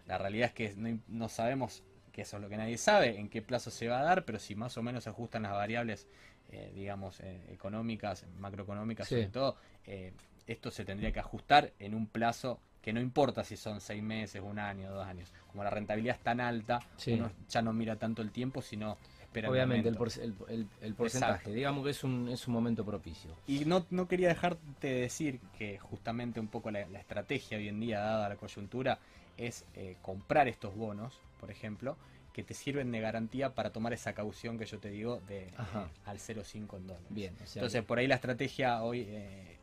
La 0.07 0.19
realidad 0.19 0.49
es 0.49 0.55
que 0.55 0.75
no, 0.77 0.99
no, 1.09 1.29
sabemos, 1.29 1.83
que 2.13 2.23
eso 2.23 2.37
es 2.37 2.43
lo 2.43 2.49
que 2.49 2.57
nadie 2.57 2.79
sabe, 2.79 3.19
en 3.19 3.29
qué 3.29 3.43
plazo 3.43 3.71
se 3.71 3.89
va 3.89 4.01
a 4.01 4.05
dar, 4.05 4.25
pero 4.25 4.39
si 4.39 4.55
más 4.55 4.77
o 4.77 4.83
menos 4.83 5.05
se 5.05 5.11
ajustan 5.11 5.43
las 5.43 5.53
variables, 5.53 6.07
digamos, 6.75 7.19
económicas, 7.49 8.27
macroeconómicas 8.39 9.09
sobre 9.09 9.27
todo, 9.27 9.57
esto 10.47 10.71
se 10.71 10.85
tendría 10.85 11.13
que 11.13 11.21
ajustar 11.21 11.73
en 11.79 11.95
un 11.95 12.07
plazo 12.07 12.61
que 12.83 12.93
no 12.93 13.01
importa 13.01 13.45
si 13.45 13.57
son 13.57 13.81
seis 13.81 14.03
meses, 14.03 14.43
un 14.45 14.59
año, 14.59 14.93
dos 14.93 15.07
años. 15.07 15.33
Como 15.51 15.65
la 15.65 15.71
rentabilidad 15.71 16.17
es 16.17 16.23
tan 16.23 16.39
alta, 16.41 16.81
uno 17.07 17.31
ya 17.49 17.63
no 17.63 17.73
mira 17.73 17.97
tanto 17.97 18.21
el 18.21 18.31
tiempo, 18.31 18.61
sino 18.61 18.99
espera 19.23 19.51
Obviamente, 19.51 19.89
el, 19.89 20.67
el, 20.83 20.95
porcentaje. 20.95 21.51
Digamos 21.51 21.83
que 21.83 21.91
es 21.91 22.05
un, 22.05 22.29
es 22.29 22.47
un 22.47 22.53
momento 22.53 22.85
propicio. 22.85 23.31
Y 23.47 23.65
no, 23.65 23.87
no 23.89 24.07
quería 24.07 24.29
dejarte 24.29 24.87
de 24.87 25.01
decir 25.01 25.41
que 25.59 25.79
justamente 25.79 26.41
un 26.41 26.49
poco 26.49 26.71
la, 26.71 26.83
estrategia 26.83 27.57
hoy 27.57 27.69
en 27.69 27.81
día, 27.81 28.01
dada 28.01 28.29
la 28.29 28.37
coyuntura, 28.37 28.99
es 29.39 29.65
eh, 29.75 29.97
comprar 30.03 30.47
estos 30.47 30.77
bonos, 30.77 31.19
por 31.41 31.51
ejemplo, 31.51 31.97
que 32.35 32.43
te 32.43 32.53
sirven 32.53 32.93
de 32.93 33.01
garantía 33.01 33.55
para 33.55 33.71
tomar 33.71 33.93
esa 33.93 34.13
caución 34.13 34.59
que 34.59 34.67
yo 34.67 34.79
te 34.79 34.91
digo 34.91 35.21
de 35.27 35.45
eh, 35.45 35.53
al 36.05 36.19
0,5 36.19 36.77
en 36.77 36.87
dólares. 36.87 37.07
Bien, 37.09 37.35
Entonces, 37.55 37.83
por 37.83 37.99
ahí 37.99 38.07
la 38.07 38.17
estrategia 38.17 38.83
hoy... 38.83 39.07
Eh, 39.09 39.59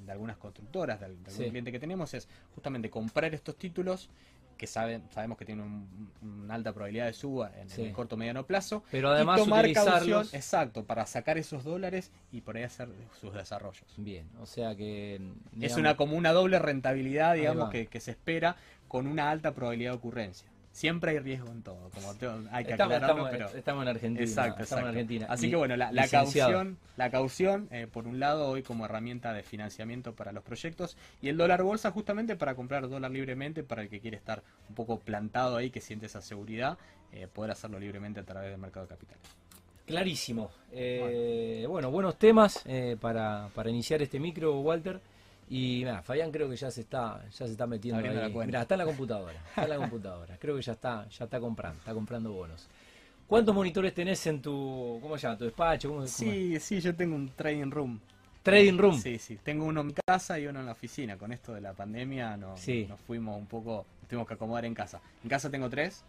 de 0.00 0.12
algunas 0.12 0.36
constructoras, 0.36 1.00
de, 1.00 1.06
algún 1.06 1.24
cliente 1.24 1.72
que 1.72 1.78
tenemos, 1.78 2.14
es 2.14 2.28
justamente 2.54 2.90
comprar 2.90 3.34
estos 3.34 3.56
títulos 3.56 4.10
que 4.56 4.66
saben, 4.66 5.02
sabemos 5.10 5.36
que 5.36 5.44
tienen 5.44 5.88
una 6.22 6.54
alta 6.54 6.72
probabilidad 6.72 7.06
de 7.06 7.12
suba 7.12 7.50
en 7.56 7.68
el 7.86 7.92
corto 7.92 8.16
mediano 8.16 8.46
plazo. 8.46 8.84
Pero 8.90 9.10
además 9.10 9.40
y 9.40 9.44
tomar 9.44 9.64
utilizarlos... 9.64 10.32
exacto, 10.32 10.84
para 10.84 11.06
sacar 11.06 11.38
esos 11.38 11.64
dólares 11.64 12.12
y 12.30 12.40
por 12.40 12.56
ahí 12.56 12.62
hacer 12.62 12.88
sus 13.20 13.34
desarrollos. 13.34 13.84
Bien, 13.96 14.28
o 14.40 14.46
sea 14.46 14.76
que... 14.76 15.20
es 15.60 15.76
una 15.76 15.96
como 15.96 16.16
una 16.16 16.32
doble 16.32 16.58
rentabilidad, 16.58 17.34
digamos, 17.34 17.70
que, 17.70 17.86
que 17.86 18.00
se 18.00 18.12
espera 18.12 18.56
con 18.88 19.06
una 19.06 19.30
alta 19.30 19.54
probabilidad 19.54 19.92
de 19.92 19.96
ocurrencia. 19.96 20.48
Siempre 20.74 21.12
hay 21.12 21.20
riesgo 21.20 21.52
en 21.52 21.62
todo, 21.62 21.88
como 21.94 22.10
hay 22.50 22.64
que 22.64 22.72
estamos, 22.72 22.96
aclararlo, 22.96 23.28
pero... 23.30 23.48
Estamos 23.50 23.82
en 23.84 23.88
Argentina. 23.90 24.24
Exacto, 24.24 24.64
estamos 24.64 24.82
en 24.82 24.88
Argentina. 24.88 25.26
Así 25.28 25.48
que 25.48 25.54
bueno, 25.54 25.76
la, 25.76 26.08
caución, 26.08 26.78
la 26.96 27.10
caución 27.10 27.68
eh, 27.70 27.86
por 27.86 28.08
un 28.08 28.18
lado, 28.18 28.48
hoy 28.48 28.64
como 28.64 28.84
herramienta 28.84 29.32
de 29.32 29.44
financiamiento 29.44 30.16
para 30.16 30.32
los 30.32 30.42
proyectos, 30.42 30.96
y 31.22 31.28
el 31.28 31.36
dólar 31.36 31.62
bolsa 31.62 31.92
justamente 31.92 32.34
para 32.34 32.56
comprar 32.56 32.88
dólar 32.88 33.12
libremente 33.12 33.62
para 33.62 33.82
el 33.82 33.88
que 33.88 34.00
quiere 34.00 34.16
estar 34.16 34.42
un 34.68 34.74
poco 34.74 34.98
plantado 34.98 35.58
ahí, 35.58 35.70
que 35.70 35.80
siente 35.80 36.06
esa 36.06 36.20
seguridad, 36.20 36.76
eh, 37.12 37.28
poder 37.32 37.52
hacerlo 37.52 37.78
libremente 37.78 38.18
a 38.18 38.24
través 38.24 38.50
del 38.50 38.58
mercado 38.58 38.86
de 38.86 38.90
capitales. 38.90 39.22
Clarísimo. 39.86 40.50
Eh, 40.72 41.66
bueno. 41.68 41.92
buenos 41.92 42.18
temas 42.18 42.64
para, 43.00 43.48
para 43.54 43.70
iniciar 43.70 44.02
este 44.02 44.18
micro, 44.18 44.58
Walter. 44.58 45.00
Y 45.48 45.82
nada, 45.84 46.02
Fabián 46.02 46.30
creo 46.30 46.48
que 46.48 46.56
ya 46.56 46.70
se 46.70 46.82
está, 46.82 47.22
ya 47.30 47.46
se 47.46 47.52
está 47.52 47.66
metiendo 47.66 48.00
ahí. 48.00 48.34
Mirá, 48.46 48.62
está 48.62 48.74
en 48.74 48.78
la 48.78 48.86
computadora, 48.86 49.38
está 49.48 49.64
en 49.64 49.70
la 49.70 49.76
computadora. 49.76 50.36
Creo 50.38 50.56
que 50.56 50.62
ya 50.62 50.72
está, 50.72 51.08
ya 51.08 51.24
está 51.24 51.40
comprando, 51.40 51.78
está 51.78 51.92
comprando 51.92 52.32
bonos. 52.32 52.68
¿Cuántos 53.26 53.54
monitores 53.54 53.94
tenés 53.94 54.26
en 54.26 54.42
tu, 54.42 54.98
cómo 55.00 55.16
se 55.16 55.26
llama, 55.26 55.38
tu 55.38 55.44
despacho? 55.44 56.06
sí, 56.06 56.58
sí, 56.60 56.80
yo 56.80 56.94
tengo 56.94 57.16
un 57.16 57.30
trading 57.30 57.70
room. 57.70 58.00
Trading 58.42 58.76
room. 58.76 58.98
Sí, 58.98 59.18
sí. 59.18 59.38
Tengo 59.42 59.64
uno 59.64 59.80
en 59.80 59.94
casa 60.06 60.38
y 60.38 60.46
uno 60.46 60.60
en 60.60 60.66
la 60.66 60.72
oficina. 60.72 61.16
Con 61.16 61.32
esto 61.32 61.54
de 61.54 61.62
la 61.62 61.72
pandemia 61.72 62.36
no, 62.36 62.54
nos 62.88 63.00
fuimos 63.00 63.38
un 63.38 63.46
poco 63.46 63.86
tuvimos 64.06 64.28
que 64.28 64.34
acomodar 64.34 64.64
en 64.64 64.74
casa. 64.74 65.00
En 65.22 65.30
casa 65.30 65.50
tengo 65.50 65.68
tres. 65.68 66.04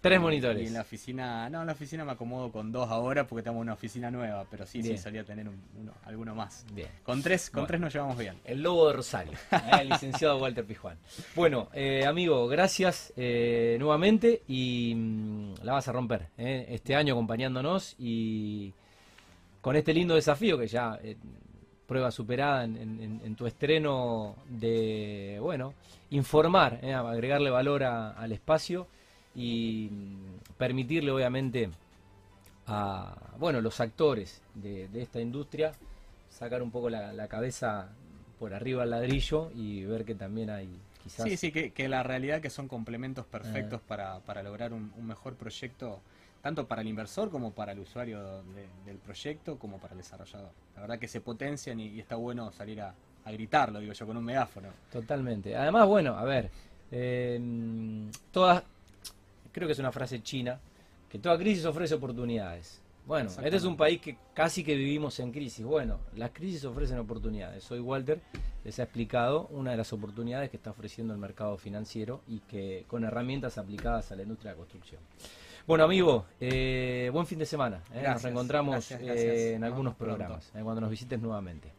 Tres 0.00 0.20
monitores. 0.20 0.62
Y 0.62 0.66
en 0.66 0.74
la 0.74 0.82
oficina, 0.82 1.48
no, 1.50 1.62
en 1.62 1.66
la 1.66 1.72
oficina 1.72 2.04
me 2.04 2.12
acomodo 2.12 2.52
con 2.52 2.70
dos 2.70 2.88
ahora 2.90 3.26
porque 3.26 3.42
tengo 3.42 3.58
una 3.58 3.72
oficina 3.72 4.10
nueva, 4.10 4.44
pero 4.50 4.66
sí, 4.66 4.82
sí, 4.82 4.96
solía 4.98 5.24
tener 5.24 5.48
uno, 5.48 5.92
alguno 6.04 6.34
más. 6.34 6.64
Bien. 6.72 6.88
Con 7.02 7.22
tres, 7.22 7.50
con 7.50 7.66
tres 7.66 7.80
nos 7.80 7.92
llevamos 7.92 8.16
bien. 8.16 8.36
El 8.44 8.62
lobo 8.62 8.88
de 8.88 8.92
Rosario, 8.94 9.32
¿eh? 9.52 9.58
el 9.80 9.88
licenciado 9.88 10.38
Walter 10.38 10.64
Pijuán. 10.64 10.98
Bueno, 11.34 11.68
eh, 11.72 12.04
amigo, 12.06 12.46
gracias 12.46 13.12
eh, 13.16 13.76
nuevamente 13.80 14.42
y 14.46 14.94
mm, 14.94 15.54
la 15.62 15.72
vas 15.72 15.88
a 15.88 15.92
romper 15.92 16.28
este 16.36 16.94
año 16.94 17.14
acompañándonos 17.14 17.96
y 17.98 18.72
con 19.60 19.76
este 19.76 19.92
lindo 19.92 20.14
desafío 20.14 20.58
que 20.58 20.68
ya 20.68 20.98
prueba 21.86 22.10
superada 22.10 22.64
en, 22.64 23.34
tu 23.36 23.46
estreno 23.46 24.36
de, 24.48 25.38
bueno, 25.40 25.74
informar, 26.10 26.80
agregarle 26.84 27.50
valor 27.50 27.82
al 27.82 28.32
espacio 28.32 28.86
y 29.36 29.90
permitirle 30.56 31.12
obviamente 31.12 31.68
a 32.66 33.14
bueno 33.38 33.60
los 33.60 33.78
actores 33.80 34.40
de, 34.54 34.88
esta 34.94 35.20
industria 35.20 35.72
sacar 36.30 36.62
un 36.62 36.70
poco 36.70 36.88
la, 36.88 37.28
cabeza 37.28 37.90
por 38.38 38.54
arriba 38.54 38.82
al 38.82 38.90
ladrillo 38.90 39.50
y 39.54 39.84
ver 39.84 40.04
que 40.04 40.14
también 40.14 40.50
hay 40.50 40.68
quizás 41.02 41.28
sí 41.28 41.36
sí 41.36 41.52
que, 41.52 41.88
la 41.88 42.02
realidad 42.02 42.40
que 42.40 42.48
son 42.50 42.66
complementos 42.66 43.26
perfectos 43.26 43.80
ah. 43.90 44.20
para, 44.24 44.42
lograr 44.42 44.72
un, 44.72 44.90
mejor 45.06 45.34
proyecto 45.34 46.00
tanto 46.42 46.66
para 46.66 46.80
el 46.80 46.88
inversor 46.88 47.30
como 47.30 47.52
para 47.52 47.72
el 47.72 47.80
usuario 47.80 48.42
del 48.86 48.96
proyecto 48.98 49.58
como 49.58 49.78
para 49.78 49.94
el 49.94 49.98
desarrollador. 49.98 50.52
La 50.76 50.82
verdad 50.82 50.98
que 50.98 51.08
se 51.08 51.20
potencian 51.20 51.80
y, 51.80 51.98
está 51.98 52.14
bueno 52.14 52.52
salir 52.52 52.80
a, 52.80 52.94
gritarlo 53.26 53.80
digo 53.80 53.92
yo 53.92 54.06
con 54.06 54.16
un 54.16 54.24
megáfono. 54.24 54.68
Totalmente. 54.92 55.56
Además 55.56 55.88
bueno 55.88 56.16
a 56.16 56.22
ver 56.22 56.48
eh, 56.92 57.40
todas 58.30 58.62
creo 59.56 59.66
que 59.66 59.72
es 59.72 59.78
una 59.78 59.90
frase 59.90 60.22
china, 60.22 60.60
que 61.08 61.18
toda 61.18 61.38
crisis 61.38 61.64
ofrece 61.64 61.94
oportunidades. 61.94 62.82
Bueno, 63.06 63.30
este 63.30 63.56
es 63.56 63.64
un 63.64 63.74
país 63.74 64.02
que 64.02 64.18
casi 64.34 64.62
que 64.62 64.74
vivimos 64.74 65.18
en 65.18 65.32
crisis. 65.32 65.64
Bueno, 65.64 65.98
las 66.14 66.32
crisis 66.32 66.66
ofrecen 66.66 66.98
oportunidades. 66.98 67.64
Soy 67.64 67.80
Walter, 67.80 68.20
les 68.64 68.78
ha 68.80 68.82
explicado 68.82 69.46
una 69.46 69.70
de 69.70 69.78
las 69.78 69.94
oportunidades 69.94 70.50
que 70.50 70.58
está 70.58 70.72
ofreciendo 70.72 71.14
el 71.14 71.18
mercado 71.18 71.56
financiero 71.56 72.20
y 72.28 72.40
que 72.40 72.84
con 72.86 73.04
herramientas 73.04 73.56
aplicadas 73.56 74.12
a 74.12 74.16
la 74.16 74.24
industria 74.24 74.50
de 74.50 74.56
la 74.56 74.58
construcción. 74.58 75.00
Bueno, 75.66 75.84
amigo, 75.84 76.26
eh, 76.38 77.08
buen 77.10 77.26
fin 77.26 77.38
de 77.38 77.46
semana. 77.46 77.82
¿eh? 77.94 78.02
nos 78.06 78.22
reencontramos 78.22 78.90
eh, 78.90 79.54
en 79.54 79.64
algunos 79.64 79.94
programas, 79.94 80.52
cuando 80.52 80.82
nos 80.82 80.90
visites 80.90 81.18
nuevamente. 81.18 81.72